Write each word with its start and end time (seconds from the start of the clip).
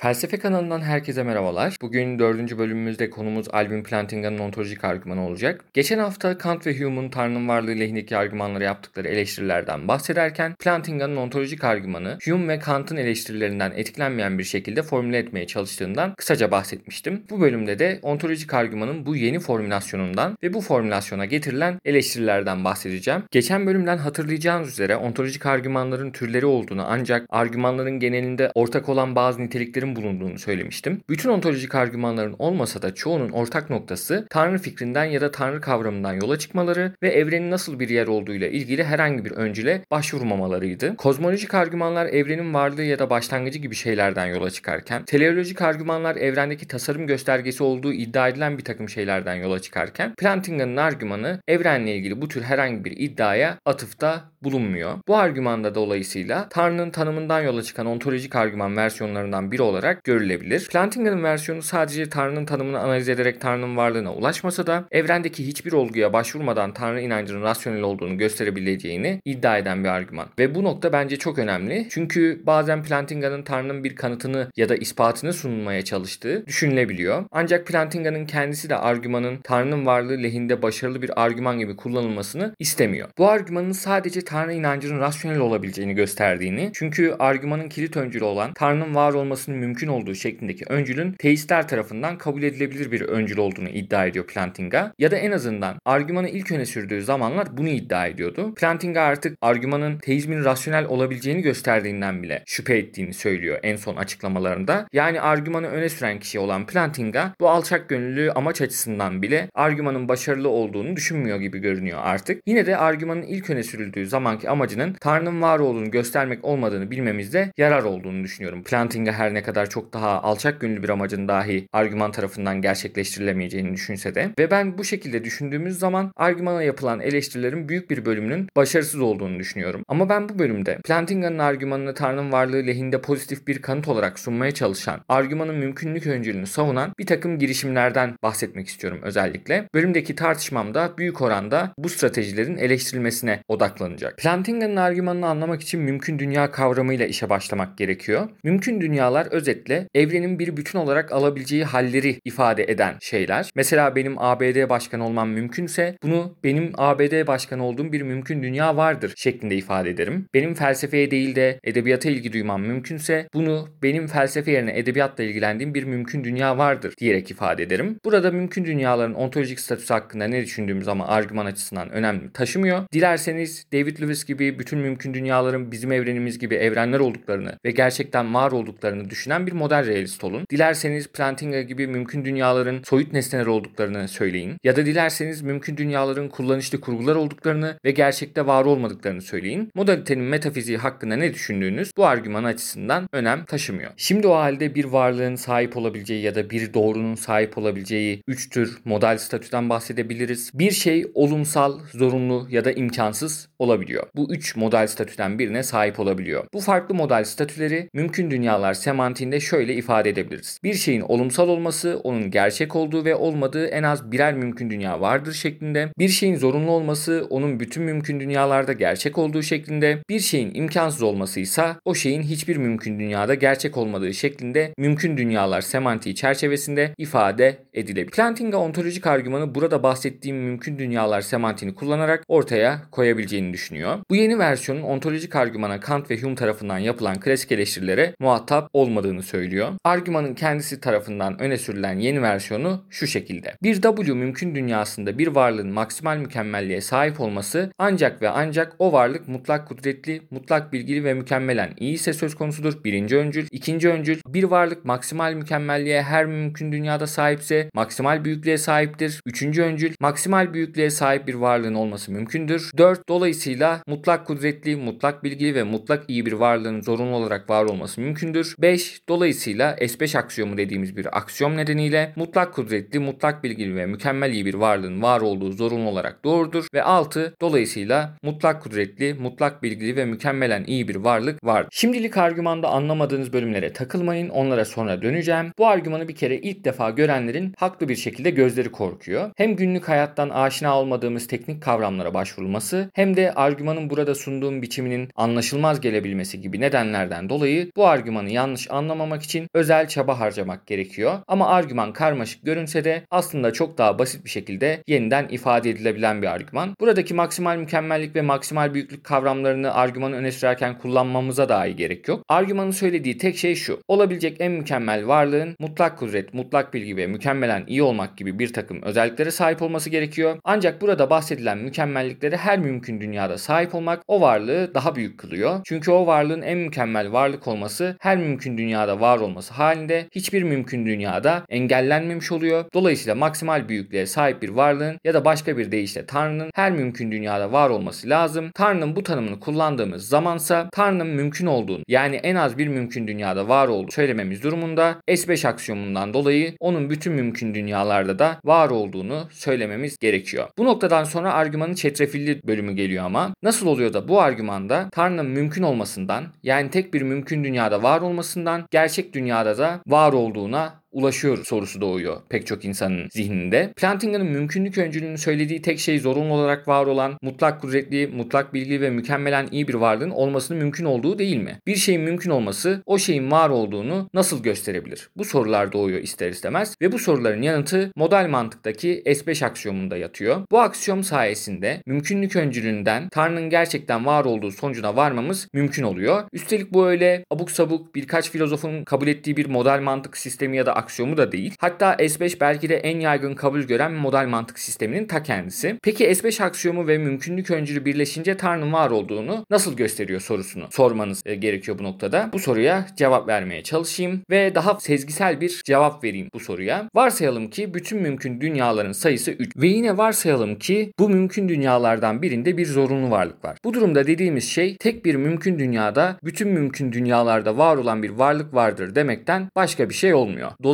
Felsefe 0.00 0.36
kanalından 0.38 0.80
herkese 0.80 1.22
merhabalar. 1.22 1.76
Bugün 1.82 2.18
dördüncü 2.18 2.58
bölümümüzde 2.58 3.10
konumuz 3.10 3.46
Alvin 3.52 3.82
Plantinga'nın 3.82 4.38
ontolojik 4.38 4.84
argümanı 4.84 5.26
olacak. 5.26 5.64
Geçen 5.74 5.98
hafta 5.98 6.38
Kant 6.38 6.66
ve 6.66 6.78
Hume'un 6.78 7.08
Tanrı'nın 7.08 7.48
varlığı 7.48 7.70
lehindeki 7.80 8.16
argümanlara 8.16 8.64
yaptıkları 8.64 9.08
eleştirilerden 9.08 9.88
bahsederken 9.88 10.54
Plantinga'nın 10.54 11.16
ontolojik 11.16 11.64
argümanı 11.64 12.18
Hume 12.24 12.48
ve 12.48 12.58
Kant'ın 12.58 12.96
eleştirilerinden 12.96 13.72
etkilenmeyen 13.76 14.38
bir 14.38 14.44
şekilde 14.44 14.82
formüle 14.82 15.18
etmeye 15.18 15.46
çalıştığından 15.46 16.14
kısaca 16.14 16.50
bahsetmiştim. 16.50 17.22
Bu 17.30 17.40
bölümde 17.40 17.78
de 17.78 17.98
ontolojik 18.02 18.54
argümanın 18.54 19.06
bu 19.06 19.16
yeni 19.16 19.38
formülasyonundan 19.38 20.38
ve 20.42 20.54
bu 20.54 20.60
formülasyona 20.60 21.24
getirilen 21.24 21.80
eleştirilerden 21.84 22.64
bahsedeceğim. 22.64 23.22
Geçen 23.30 23.66
bölümden 23.66 23.98
hatırlayacağınız 23.98 24.68
üzere 24.68 24.96
ontolojik 24.96 25.46
argümanların 25.46 26.10
türleri 26.10 26.46
olduğunu 26.46 26.84
ancak 26.88 27.26
argümanların 27.28 28.00
genelinde 28.00 28.50
ortak 28.54 28.88
olan 28.88 29.16
bazı 29.16 29.40
niteliklerin 29.40 29.89
fikirlerin 29.90 29.96
bulunduğunu 29.96 30.38
söylemiştim. 30.38 31.00
Bütün 31.08 31.30
ontolojik 31.30 31.74
argümanların 31.74 32.36
olmasa 32.38 32.82
da 32.82 32.94
çoğunun 32.94 33.30
ortak 33.30 33.70
noktası 33.70 34.26
Tanrı 34.30 34.58
fikrinden 34.58 35.04
ya 35.04 35.20
da 35.20 35.30
Tanrı 35.30 35.60
kavramından 35.60 36.12
yola 36.12 36.38
çıkmaları 36.38 36.92
ve 37.02 37.08
evrenin 37.10 37.50
nasıl 37.50 37.78
bir 37.78 37.88
yer 37.88 38.06
olduğuyla 38.06 38.48
ilgili 38.48 38.84
herhangi 38.84 39.24
bir 39.24 39.30
öncüle 39.30 39.84
başvurmamalarıydı. 39.90 40.96
Kozmolojik 40.96 41.54
argümanlar 41.54 42.06
evrenin 42.06 42.54
varlığı 42.54 42.82
ya 42.82 42.98
da 42.98 43.10
başlangıcı 43.10 43.58
gibi 43.58 43.74
şeylerden 43.74 44.26
yola 44.26 44.50
çıkarken, 44.50 45.04
teleolojik 45.04 45.62
argümanlar 45.62 46.16
evrendeki 46.16 46.68
tasarım 46.68 47.06
göstergesi 47.06 47.62
olduğu 47.62 47.92
iddia 47.92 48.28
edilen 48.28 48.58
bir 48.58 48.64
takım 48.64 48.88
şeylerden 48.88 49.34
yola 49.34 49.60
çıkarken, 49.60 50.14
Plantingan'ın 50.14 50.76
argümanı 50.76 51.40
evrenle 51.48 51.96
ilgili 51.96 52.20
bu 52.20 52.28
tür 52.28 52.42
herhangi 52.42 52.84
bir 52.84 52.92
iddiaya 52.96 53.58
atıfta 53.64 54.30
bulunmuyor. 54.42 54.98
Bu 55.08 55.16
argümanda 55.16 55.74
dolayısıyla 55.74 56.48
Tanrı'nın 56.48 56.90
tanımından 56.90 57.40
yola 57.40 57.62
çıkan 57.62 57.86
ontolojik 57.86 58.36
argüman 58.36 58.76
versiyonlarından 58.76 59.52
biri 59.52 59.62
olarak 59.62 59.79
görülebilir. 60.04 60.68
Plantingan'ın 60.72 61.22
versiyonu 61.22 61.62
sadece 61.62 62.08
Tanrı'nın 62.08 62.44
tanımını 62.44 62.78
analiz 62.78 63.08
ederek 63.08 63.40
Tanrı'nın 63.40 63.76
varlığına 63.76 64.14
ulaşmasa 64.14 64.66
da 64.66 64.84
evrendeki 64.90 65.46
hiçbir 65.46 65.72
olguya 65.72 66.12
başvurmadan 66.12 66.74
Tanrı 66.74 67.00
inancının 67.00 67.42
rasyonel 67.42 67.82
olduğunu 67.82 68.18
gösterebileceğini 68.18 69.20
iddia 69.24 69.58
eden 69.58 69.84
bir 69.84 69.88
argüman. 69.88 70.26
Ve 70.38 70.54
bu 70.54 70.64
nokta 70.64 70.92
bence 70.92 71.16
çok 71.16 71.38
önemli. 71.38 71.86
Çünkü 71.90 72.42
bazen 72.46 72.82
Plantingan'ın 72.82 73.42
Tanrı'nın 73.42 73.84
bir 73.84 73.96
kanıtını 73.96 74.50
ya 74.56 74.68
da 74.68 74.76
ispatını 74.76 75.32
sunmaya 75.32 75.84
çalıştığı 75.84 76.46
düşünülebiliyor. 76.46 77.24
Ancak 77.30 77.66
Plantingan'ın 77.66 78.26
kendisi 78.26 78.70
de 78.70 78.76
argümanın 78.76 79.36
Tanrı'nın 79.44 79.86
varlığı 79.86 80.22
lehinde 80.22 80.62
başarılı 80.62 81.02
bir 81.02 81.24
argüman 81.24 81.58
gibi 81.58 81.76
kullanılmasını 81.76 82.54
istemiyor. 82.58 83.08
Bu 83.18 83.28
argümanın 83.28 83.72
sadece 83.72 84.20
Tanrı 84.20 84.52
inancının 84.52 85.00
rasyonel 85.00 85.38
olabileceğini 85.38 85.94
gösterdiğini, 85.94 86.70
çünkü 86.74 87.16
argümanın 87.18 87.68
kilit 87.68 87.96
öncülü 87.96 88.24
olan 88.24 88.52
Tanrı'nın 88.52 88.94
var 88.94 89.12
olmasının 89.12 89.58
mümkün 89.58 89.69
olduğu 89.88 90.14
şeklindeki 90.14 90.64
öncülün 90.68 91.12
teistler 91.12 91.68
tarafından 91.68 92.18
kabul 92.18 92.42
edilebilir 92.42 92.92
bir 92.92 93.00
öncül 93.00 93.38
olduğunu 93.38 93.68
iddia 93.68 94.06
ediyor 94.06 94.26
Plantinga. 94.26 94.92
Ya 94.98 95.10
da 95.10 95.16
en 95.16 95.30
azından 95.30 95.78
argümanı 95.84 96.28
ilk 96.28 96.52
öne 96.52 96.66
sürdüğü 96.66 97.02
zamanlar 97.02 97.56
bunu 97.56 97.68
iddia 97.68 98.06
ediyordu. 98.06 98.54
Plantinga 98.54 99.00
artık 99.00 99.38
argümanın 99.42 99.98
teizmin 99.98 100.44
rasyonel 100.44 100.84
olabileceğini 100.84 101.42
gösterdiğinden 101.42 102.22
bile 102.22 102.42
şüphe 102.46 102.76
ettiğini 102.76 103.14
söylüyor 103.14 103.58
en 103.62 103.76
son 103.76 103.96
açıklamalarında. 103.96 104.86
Yani 104.92 105.20
argümanı 105.20 105.66
öne 105.66 105.88
süren 105.88 106.18
kişi 106.18 106.38
olan 106.38 106.66
Plantinga 106.66 107.34
bu 107.40 107.48
alçak 107.48 107.88
gönüllü 107.88 108.32
amaç 108.32 108.60
açısından 108.60 109.22
bile 109.22 109.48
argümanın 109.54 110.08
başarılı 110.08 110.48
olduğunu 110.48 110.96
düşünmüyor 110.96 111.40
gibi 111.40 111.58
görünüyor 111.58 111.98
artık. 112.02 112.42
Yine 112.46 112.66
de 112.66 112.76
argümanın 112.76 113.22
ilk 113.22 113.50
öne 113.50 113.62
sürüldüğü 113.62 114.06
zamanki 114.06 114.50
amacının 114.50 114.92
Tanrı'nın 115.00 115.42
var 115.42 115.58
olduğunu 115.58 115.90
göstermek 115.90 116.44
olmadığını 116.44 116.90
bilmemizde 116.90 117.52
yarar 117.56 117.82
olduğunu 117.82 118.24
düşünüyorum. 118.24 118.62
Plantinga 118.62 119.12
her 119.12 119.34
ne 119.34 119.42
kadar 119.42 119.59
çok 119.68 119.92
daha 119.92 120.22
alçak 120.22 120.60
gönüllü 120.60 120.82
bir 120.82 120.88
amacın 120.88 121.28
dahi 121.28 121.66
argüman 121.72 122.12
tarafından 122.12 122.62
gerçekleştirilemeyeceğini 122.62 123.72
düşünse 123.72 124.14
de 124.14 124.30
ve 124.38 124.50
ben 124.50 124.78
bu 124.78 124.84
şekilde 124.84 125.24
düşündüğümüz 125.24 125.78
zaman 125.78 126.12
argümana 126.16 126.62
yapılan 126.62 127.00
eleştirilerin 127.00 127.68
büyük 127.68 127.90
bir 127.90 128.04
bölümünün 128.04 128.48
başarısız 128.56 129.00
olduğunu 129.00 129.38
düşünüyorum. 129.38 129.82
Ama 129.88 130.08
ben 130.08 130.28
bu 130.28 130.38
bölümde 130.38 130.78
Plantinga'nın 130.84 131.38
argümanını 131.38 131.94
Tanrı'nın 131.94 132.32
varlığı 132.32 132.66
lehinde 132.66 133.00
pozitif 133.00 133.46
bir 133.46 133.62
kanıt 133.62 133.88
olarak 133.88 134.18
sunmaya 134.18 134.52
çalışan, 134.52 135.00
argümanın 135.08 135.54
mümkünlük 135.54 136.06
öncülünü 136.06 136.46
savunan 136.46 136.92
bir 136.98 137.06
takım 137.06 137.38
girişimlerden 137.38 138.14
bahsetmek 138.22 138.68
istiyorum 138.68 138.98
özellikle. 139.02 139.68
Bölümdeki 139.74 140.14
tartışmamda 140.14 140.92
büyük 140.98 141.20
oranda 141.20 141.72
bu 141.78 141.88
stratejilerin 141.88 142.56
eleştirilmesine 142.56 143.42
odaklanacak. 143.48 144.18
Plantingan'ın 144.18 144.76
argümanını 144.76 145.26
anlamak 145.26 145.62
için 145.62 145.80
mümkün 145.80 146.18
dünya 146.18 146.50
kavramıyla 146.50 147.06
işe 147.06 147.30
başlamak 147.30 147.78
gerekiyor. 147.78 148.28
Mümkün 148.44 148.80
dünyalar 148.80 149.26
özetle 149.50 149.88
evrenin 149.94 150.38
bir 150.38 150.56
bütün 150.56 150.78
olarak 150.78 151.12
alabileceği 151.12 151.64
halleri 151.64 152.20
ifade 152.24 152.64
eden 152.64 152.94
şeyler. 153.00 153.50
Mesela 153.54 153.96
benim 153.96 154.18
ABD 154.18 154.68
başkanı 154.68 155.06
olmam 155.06 155.30
mümkünse 155.30 155.96
bunu 156.02 156.36
benim 156.44 156.72
ABD 156.78 157.26
başkanı 157.26 157.64
olduğum 157.64 157.92
bir 157.92 158.02
mümkün 158.02 158.42
dünya 158.42 158.76
vardır 158.76 159.12
şeklinde 159.16 159.56
ifade 159.56 159.90
ederim. 159.90 160.26
Benim 160.34 160.54
felsefeye 160.54 161.10
değil 161.10 161.34
de 161.34 161.60
edebiyata 161.64 162.10
ilgi 162.10 162.32
duymam 162.32 162.62
mümkünse 162.62 163.28
bunu 163.34 163.68
benim 163.82 164.06
felsefe 164.06 164.50
yerine 164.50 164.78
edebiyatla 164.78 165.24
ilgilendiğim 165.24 165.74
bir 165.74 165.84
mümkün 165.84 166.24
dünya 166.24 166.58
vardır 166.58 166.94
diyerek 166.98 167.30
ifade 167.30 167.62
ederim. 167.62 167.98
Burada 168.04 168.30
mümkün 168.30 168.64
dünyaların 168.64 169.14
ontolojik 169.14 169.60
statüsü 169.60 169.94
hakkında 169.94 170.24
ne 170.24 170.42
düşündüğümüz 170.42 170.88
ama 170.88 171.08
argüman 171.08 171.46
açısından 171.46 171.90
önemli 171.90 172.32
taşımıyor. 172.32 172.82
Dilerseniz 172.92 173.66
David 173.72 174.00
Lewis 174.00 174.24
gibi 174.24 174.58
bütün 174.58 174.78
mümkün 174.78 175.14
dünyaların 175.14 175.72
bizim 175.72 175.92
evrenimiz 175.92 176.38
gibi 176.38 176.54
evrenler 176.54 177.00
olduklarını 177.00 177.58
ve 177.64 177.70
gerçekten 177.70 178.34
var 178.34 178.52
olduklarını 178.52 179.10
düşünen 179.30 179.46
bir 179.46 179.52
model 179.52 179.86
realist 179.86 180.24
olun. 180.24 180.44
Dilerseniz 180.50 181.08
Plantinga 181.08 181.62
gibi 181.62 181.86
mümkün 181.86 182.24
dünyaların 182.24 182.82
soyut 182.84 183.12
nesneler 183.12 183.46
olduklarını 183.46 184.08
söyleyin. 184.08 184.56
Ya 184.64 184.76
da 184.76 184.86
dilerseniz 184.86 185.42
mümkün 185.42 185.76
dünyaların 185.76 186.28
kullanışlı 186.28 186.80
kurgular 186.80 187.16
olduklarını 187.16 187.78
ve 187.84 187.90
gerçekte 187.90 188.46
var 188.46 188.64
olmadıklarını 188.64 189.22
söyleyin. 189.22 189.70
Modalitenin 189.74 190.24
metafiziği 190.24 190.78
hakkında 190.78 191.16
ne 191.16 191.34
düşündüğünüz 191.34 191.90
bu 191.96 192.06
argüman 192.06 192.44
açısından 192.44 193.08
önem 193.12 193.44
taşımıyor. 193.44 193.90
Şimdi 193.96 194.26
o 194.26 194.34
halde 194.34 194.74
bir 194.74 194.84
varlığın 194.84 195.34
sahip 195.34 195.76
olabileceği 195.76 196.22
ya 196.22 196.34
da 196.34 196.50
bir 196.50 196.74
doğrunun 196.74 197.14
sahip 197.14 197.58
olabileceği 197.58 198.22
üç 198.26 198.50
tür 198.50 198.78
model 198.84 199.18
statüden 199.18 199.70
bahsedebiliriz. 199.70 200.50
Bir 200.54 200.70
şey 200.70 201.06
olumsal, 201.14 201.78
zorunlu 201.92 202.46
ya 202.50 202.64
da 202.64 202.72
imkansız 202.72 203.48
olabiliyor. 203.58 204.06
Bu 204.16 204.32
üç 204.34 204.56
model 204.56 204.86
statüden 204.86 205.38
birine 205.38 205.62
sahip 205.62 206.00
olabiliyor. 206.00 206.44
Bu 206.54 206.60
farklı 206.60 206.94
model 206.94 207.24
statüleri 207.24 207.88
mümkün 207.94 208.30
dünyalar 208.30 208.74
semantiğinde 209.20 209.40
şöyle 209.40 209.74
ifade 209.74 210.10
edebiliriz. 210.10 210.58
Bir 210.64 210.74
şeyin 210.74 211.00
olumsal 211.00 211.48
olması 211.48 212.00
onun 212.04 212.30
gerçek 212.30 212.76
olduğu 212.76 213.04
ve 213.04 213.14
olmadığı 213.14 213.66
en 213.66 213.82
az 213.82 214.12
birer 214.12 214.34
mümkün 214.34 214.70
dünya 214.70 215.00
vardır 215.00 215.32
şeklinde. 215.32 215.88
Bir 215.98 216.08
şeyin 216.08 216.36
zorunlu 216.36 216.70
olması 216.70 217.26
onun 217.30 217.60
bütün 217.60 217.82
mümkün 217.82 218.20
dünyalarda 218.20 218.72
gerçek 218.72 219.18
olduğu 219.18 219.42
şeklinde. 219.42 219.98
Bir 220.08 220.20
şeyin 220.20 220.54
imkansız 220.54 221.02
olması 221.02 221.40
ise 221.40 221.76
o 221.84 221.94
şeyin 221.94 222.22
hiçbir 222.22 222.56
mümkün 222.56 222.98
dünyada 222.98 223.34
gerçek 223.34 223.76
olmadığı 223.76 224.14
şeklinde 224.14 224.72
mümkün 224.78 225.16
dünyalar 225.16 225.60
semantiği 225.60 226.14
çerçevesinde 226.14 226.94
ifade 226.98 227.58
edilebilir. 227.74 228.10
Plantinga 228.10 228.56
ontolojik 228.58 229.06
argümanı 229.06 229.54
burada 229.54 229.82
bahsettiğim 229.82 230.36
mümkün 230.36 230.78
dünyalar 230.78 231.20
semantiğini 231.20 231.74
kullanarak 231.74 232.24
ortaya 232.28 232.82
koyabileceğini 232.90 233.52
düşünüyor. 233.52 233.98
Bu 234.10 234.16
yeni 234.16 234.38
versiyonun 234.38 234.82
ontolojik 234.82 235.36
argümana 235.36 235.80
Kant 235.80 236.10
ve 236.10 236.20
Hume 236.20 236.34
tarafından 236.34 236.78
yapılan 236.78 237.20
klasik 237.20 237.52
eleştirilere 237.52 238.14
muhatap 238.20 238.70
olmadığını 239.10 239.22
söylüyor. 239.22 239.72
Argümanın 239.84 240.34
kendisi 240.34 240.80
tarafından 240.80 241.40
öne 241.40 241.58
sürülen 241.58 241.98
yeni 241.98 242.22
versiyonu 242.22 242.84
şu 242.90 243.06
şekilde. 243.06 243.54
Bir 243.62 243.80
W 243.80 244.14
mümkün 244.14 244.54
dünyasında 244.54 245.18
bir 245.18 245.26
varlığın 245.26 245.72
maksimal 245.72 246.16
mükemmelliğe 246.16 246.80
sahip 246.80 247.20
olması 247.20 247.72
ancak 247.78 248.22
ve 248.22 248.28
ancak 248.28 248.76
o 248.78 248.92
varlık 248.92 249.28
mutlak 249.28 249.68
kudretli, 249.68 250.22
mutlak 250.30 250.72
bilgili 250.72 251.04
ve 251.04 251.14
mükemmelen 251.14 251.70
iyi 251.78 251.94
ise 251.94 252.12
söz 252.12 252.34
konusudur. 252.34 252.84
Birinci 252.84 253.16
öncül. 253.16 253.46
İkinci 253.52 253.88
öncül 253.88 254.18
bir 254.26 254.44
varlık 254.44 254.84
maksimal 254.84 255.34
mükemmelliğe 255.34 256.02
her 256.02 256.26
mümkün 256.26 256.72
dünyada 256.72 257.06
sahipse 257.06 257.70
maksimal 257.74 258.24
büyüklüğe 258.24 258.58
sahiptir. 258.58 259.20
Üçüncü 259.26 259.62
öncül 259.62 259.94
maksimal 260.00 260.54
büyüklüğe 260.54 260.90
sahip 260.90 261.26
bir 261.26 261.34
varlığın 261.34 261.74
olması 261.74 262.12
mümkündür. 262.12 262.70
Dört 262.78 263.08
Dolayısıyla 263.08 263.82
mutlak 263.86 264.26
kudretli, 264.26 264.76
mutlak 264.76 265.24
bilgili 265.24 265.54
ve 265.54 265.62
mutlak 265.62 266.04
iyi 266.08 266.26
bir 266.26 266.32
varlığın 266.32 266.80
zorunlu 266.80 267.16
olarak 267.16 267.50
var 267.50 267.64
olması 267.64 268.00
mümkündür. 268.00 268.54
5. 268.58 268.99
Dolayısıyla 269.08 269.74
S5 269.74 270.18
aksiyomu 270.18 270.56
dediğimiz 270.56 270.96
bir 270.96 271.18
aksiyom 271.18 271.56
nedeniyle 271.56 272.12
mutlak 272.16 272.54
kudretli, 272.54 272.98
mutlak 272.98 273.44
bilgili 273.44 273.76
ve 273.76 273.86
mükemmel 273.86 274.32
iyi 274.32 274.46
bir 274.46 274.54
varlığın 274.54 275.02
var 275.02 275.20
olduğu 275.20 275.52
zorunlu 275.52 275.88
olarak 275.88 276.24
doğrudur. 276.24 276.66
Ve 276.74 276.82
6. 276.82 277.34
Dolayısıyla 277.40 278.16
mutlak 278.22 278.62
kudretli, 278.62 279.14
mutlak 279.14 279.62
bilgili 279.62 279.96
ve 279.96 280.04
mükemmelen 280.04 280.64
iyi 280.64 280.88
bir 280.88 280.96
varlık 280.96 281.44
vardır. 281.44 281.68
Şimdilik 281.72 282.16
argümanda 282.16 282.68
anlamadığınız 282.68 283.32
bölümlere 283.32 283.72
takılmayın. 283.72 284.28
Onlara 284.28 284.64
sonra 284.64 285.02
döneceğim. 285.02 285.52
Bu 285.58 285.66
argümanı 285.66 286.08
bir 286.08 286.14
kere 286.14 286.36
ilk 286.36 286.64
defa 286.64 286.90
görenlerin 286.90 287.54
haklı 287.58 287.88
bir 287.88 287.96
şekilde 287.96 288.30
gözleri 288.30 288.72
korkuyor. 288.72 289.30
Hem 289.36 289.56
günlük 289.56 289.88
hayattan 289.88 290.28
aşina 290.28 290.78
olmadığımız 290.78 291.26
teknik 291.26 291.62
kavramlara 291.62 292.14
başvurulması 292.14 292.90
hem 292.94 293.16
de 293.16 293.32
argümanın 293.34 293.90
burada 293.90 294.14
sunduğum 294.14 294.62
biçiminin 294.62 295.08
anlaşılmaz 295.16 295.80
gelebilmesi 295.80 296.40
gibi 296.40 296.60
nedenlerden 296.60 297.28
dolayı 297.28 297.70
bu 297.76 297.86
argümanı 297.86 298.30
yanlış 298.30 298.70
anlamayın 298.70 298.89
anlamamak 298.90 299.22
için 299.22 299.48
özel 299.54 299.88
çaba 299.88 300.20
harcamak 300.20 300.66
gerekiyor. 300.66 301.18
Ama 301.28 301.48
argüman 301.48 301.92
karmaşık 301.92 302.44
görünse 302.44 302.84
de 302.84 303.02
aslında 303.10 303.52
çok 303.52 303.78
daha 303.78 303.98
basit 303.98 304.24
bir 304.24 304.30
şekilde 304.30 304.82
yeniden 304.86 305.28
ifade 305.28 305.70
edilebilen 305.70 306.22
bir 306.22 306.26
argüman. 306.26 306.74
Buradaki 306.80 307.14
maksimal 307.14 307.56
mükemmellik 307.56 308.16
ve 308.16 308.22
maksimal 308.22 308.74
büyüklük 308.74 309.04
kavramlarını 309.04 309.74
argümanı 309.74 310.16
öne 310.16 310.32
sürerken 310.32 310.78
kullanmamıza 310.78 311.48
dahi 311.48 311.76
gerek 311.76 312.08
yok. 312.08 312.22
Argümanın 312.28 312.70
söylediği 312.70 313.18
tek 313.18 313.36
şey 313.36 313.54
şu. 313.54 313.80
Olabilecek 313.88 314.36
en 314.40 314.52
mükemmel 314.52 315.06
varlığın 315.06 315.56
mutlak 315.58 315.98
kudret, 315.98 316.34
mutlak 316.34 316.74
bilgi 316.74 316.96
ve 316.96 317.06
mükemmelen 317.06 317.64
iyi 317.66 317.82
olmak 317.82 318.16
gibi 318.16 318.38
bir 318.38 318.52
takım 318.52 318.82
özelliklere 318.82 319.30
sahip 319.30 319.62
olması 319.62 319.90
gerekiyor. 319.90 320.38
Ancak 320.44 320.80
burada 320.80 321.10
bahsedilen 321.10 321.58
mükemmelliklere 321.58 322.36
her 322.36 322.58
mümkün 322.58 323.00
dünyada 323.00 323.38
sahip 323.38 323.74
olmak 323.74 324.02
o 324.08 324.20
varlığı 324.20 324.74
daha 324.74 324.96
büyük 324.96 325.18
kılıyor. 325.18 325.60
Çünkü 325.64 325.90
o 325.90 326.06
varlığın 326.06 326.42
en 326.42 326.58
mükemmel 326.58 327.12
varlık 327.12 327.48
olması 327.48 327.96
her 328.00 328.16
mümkün 328.16 328.58
dünyada 328.58 328.79
var 328.88 329.18
olması 329.18 329.54
halinde 329.54 330.06
hiçbir 330.10 330.42
mümkün 330.42 330.86
dünyada 330.86 331.42
engellenmemiş 331.48 332.32
oluyor. 332.32 332.64
Dolayısıyla 332.74 333.14
maksimal 333.14 333.68
büyüklüğe 333.68 334.06
sahip 334.06 334.42
bir 334.42 334.48
varlığın 334.48 334.98
ya 335.04 335.14
da 335.14 335.24
başka 335.24 335.58
bir 335.58 335.72
deyişle 335.72 336.06
Tanrı'nın 336.06 336.50
her 336.54 336.72
mümkün 336.72 337.12
dünyada 337.12 337.52
var 337.52 337.70
olması 337.70 338.08
lazım. 338.08 338.50
Tanrı'nın 338.54 338.96
bu 338.96 339.02
tanımını 339.02 339.40
kullandığımız 339.40 340.08
zamansa 340.08 340.68
Tanrı'nın 340.72 341.06
mümkün 341.06 341.46
olduğunu 341.46 341.82
yani 341.88 342.16
en 342.16 342.34
az 342.34 342.58
bir 342.58 342.68
mümkün 342.68 343.08
dünyada 343.08 343.48
var 343.48 343.68
olduğunu 343.68 343.92
söylememiz 343.92 344.42
durumunda 344.42 344.96
S5 345.08 345.48
aksiyomundan 345.48 346.14
dolayı 346.14 346.54
onun 346.60 346.90
bütün 346.90 347.12
mümkün 347.12 347.54
dünyalarda 347.54 348.18
da 348.18 348.40
var 348.44 348.70
olduğunu 348.70 349.28
söylememiz 349.30 349.98
gerekiyor. 349.98 350.48
Bu 350.58 350.64
noktadan 350.64 351.04
sonra 351.04 351.32
argümanın 351.32 351.74
çetrefilli 351.74 352.40
bölümü 352.46 352.72
geliyor 352.72 353.04
ama 353.04 353.34
nasıl 353.42 353.66
oluyor 353.66 353.92
da 353.92 354.08
bu 354.08 354.20
argümanda 354.20 354.88
Tanrı'nın 354.92 355.26
mümkün 355.26 355.62
olmasından 355.62 356.24
yani 356.42 356.70
tek 356.70 356.94
bir 356.94 357.02
mümkün 357.02 357.44
dünyada 357.44 357.82
var 357.82 358.00
olmasından 358.00 358.64
gerçek 358.70 359.14
dünyada 359.14 359.58
da 359.58 359.80
var 359.86 360.12
olduğuna 360.12 360.82
ulaşıyor 360.92 361.44
sorusu 361.44 361.80
doğuyor 361.80 362.20
pek 362.28 362.46
çok 362.46 362.64
insanın 362.64 363.08
zihninde. 363.10 363.72
Plantingan'ın 363.76 364.26
mümkünlük 364.26 364.78
öncülüğünü 364.78 365.18
söylediği 365.18 365.62
tek 365.62 365.78
şey 365.78 365.98
zorunlu 365.98 366.34
olarak 366.34 366.68
var 366.68 366.86
olan 366.86 367.18
mutlak 367.22 367.60
kudretli, 367.60 368.06
mutlak 368.06 368.54
bilgi 368.54 368.80
ve 368.80 368.90
mükemmelen 368.90 369.48
iyi 369.52 369.68
bir 369.68 369.74
varlığın 369.74 370.10
olmasının 370.10 370.58
mümkün 370.58 370.84
olduğu 370.84 371.18
değil 371.18 371.36
mi? 371.36 371.58
Bir 371.66 371.76
şeyin 371.76 372.00
mümkün 372.00 372.30
olması 372.30 372.82
o 372.86 372.98
şeyin 372.98 373.30
var 373.30 373.50
olduğunu 373.50 374.10
nasıl 374.14 374.42
gösterebilir? 374.42 375.10
Bu 375.16 375.24
sorular 375.24 375.72
doğuyor 375.72 376.00
ister 376.00 376.28
istemez 376.30 376.74
ve 376.82 376.92
bu 376.92 376.98
soruların 376.98 377.42
yanıtı 377.42 377.92
model 377.96 378.28
mantıktaki 378.28 379.02
S5 379.06 379.46
aksiyomunda 379.46 379.96
yatıyor. 379.96 380.42
Bu 380.50 380.60
aksiyom 380.60 381.04
sayesinde 381.04 381.82
mümkünlük 381.86 382.36
öncülüğünden 382.36 383.08
Tanrı'nın 383.08 383.50
gerçekten 383.50 384.06
var 384.06 384.24
olduğu 384.24 384.50
sonucuna 384.50 384.96
varmamız 384.96 385.48
mümkün 385.52 385.82
oluyor. 385.82 386.24
Üstelik 386.32 386.72
bu 386.72 386.86
öyle 386.86 387.24
abuk 387.30 387.50
sabuk 387.50 387.94
birkaç 387.94 388.30
filozofun 388.30 388.84
kabul 388.84 389.06
ettiği 389.06 389.36
bir 389.36 389.46
model 389.46 389.80
mantık 389.80 390.16
sistemi 390.16 390.56
ya 390.56 390.66
da 390.66 390.79
aksiyomu 390.80 391.16
da 391.16 391.32
değil. 391.32 391.54
Hatta 391.58 391.94
S5 391.94 392.40
belki 392.40 392.68
de 392.68 392.76
en 392.76 393.00
yaygın 393.00 393.34
kabul 393.34 393.60
gören 393.60 393.92
model 393.92 394.26
mantık 394.26 394.58
sisteminin 394.58 395.06
ta 395.06 395.22
kendisi. 395.22 395.76
Peki 395.82 396.04
S5 396.04 396.44
aksiyomu 396.44 396.86
ve 396.86 396.98
mümkünlük 396.98 397.50
öncülü 397.50 397.84
birleşince 397.84 398.36
Tanrı'nın 398.36 398.72
var 398.72 398.90
olduğunu 398.90 399.46
nasıl 399.50 399.76
gösteriyor 399.76 400.20
sorusunu 400.20 400.64
sormanız 400.70 401.22
e, 401.26 401.34
gerekiyor 401.34 401.78
bu 401.78 401.82
noktada. 401.82 402.30
Bu 402.32 402.38
soruya 402.38 402.86
cevap 402.96 403.28
vermeye 403.28 403.62
çalışayım 403.62 404.20
ve 404.30 404.54
daha 404.54 404.80
sezgisel 404.80 405.40
bir 405.40 405.62
cevap 405.64 406.04
vereyim 406.04 406.28
bu 406.34 406.40
soruya. 406.40 406.88
Varsayalım 406.94 407.50
ki 407.50 407.74
bütün 407.74 408.02
mümkün 408.02 408.40
dünyaların 408.40 408.92
sayısı 408.92 409.30
3 409.30 409.56
ve 409.56 409.66
yine 409.66 409.96
varsayalım 409.96 410.58
ki 410.58 410.92
bu 410.98 411.08
mümkün 411.08 411.48
dünyalardan 411.48 412.22
birinde 412.22 412.56
bir 412.56 412.66
zorunlu 412.66 413.10
varlık 413.10 413.44
var. 413.44 413.58
Bu 413.64 413.74
durumda 413.74 414.06
dediğimiz 414.06 414.44
şey 414.44 414.76
tek 414.76 415.04
bir 415.04 415.14
mümkün 415.14 415.58
dünyada 415.58 416.16
bütün 416.24 416.48
mümkün 416.48 416.92
dünyalarda 416.92 417.58
var 417.58 417.76
olan 417.76 418.02
bir 418.02 418.10
varlık 418.10 418.54
vardır 418.54 418.94
demekten 418.94 419.48
başka 419.56 419.88
bir 419.88 419.94
şey 419.94 420.14
olmuyor. 420.14 420.50
Dolayısıyla 420.62 420.69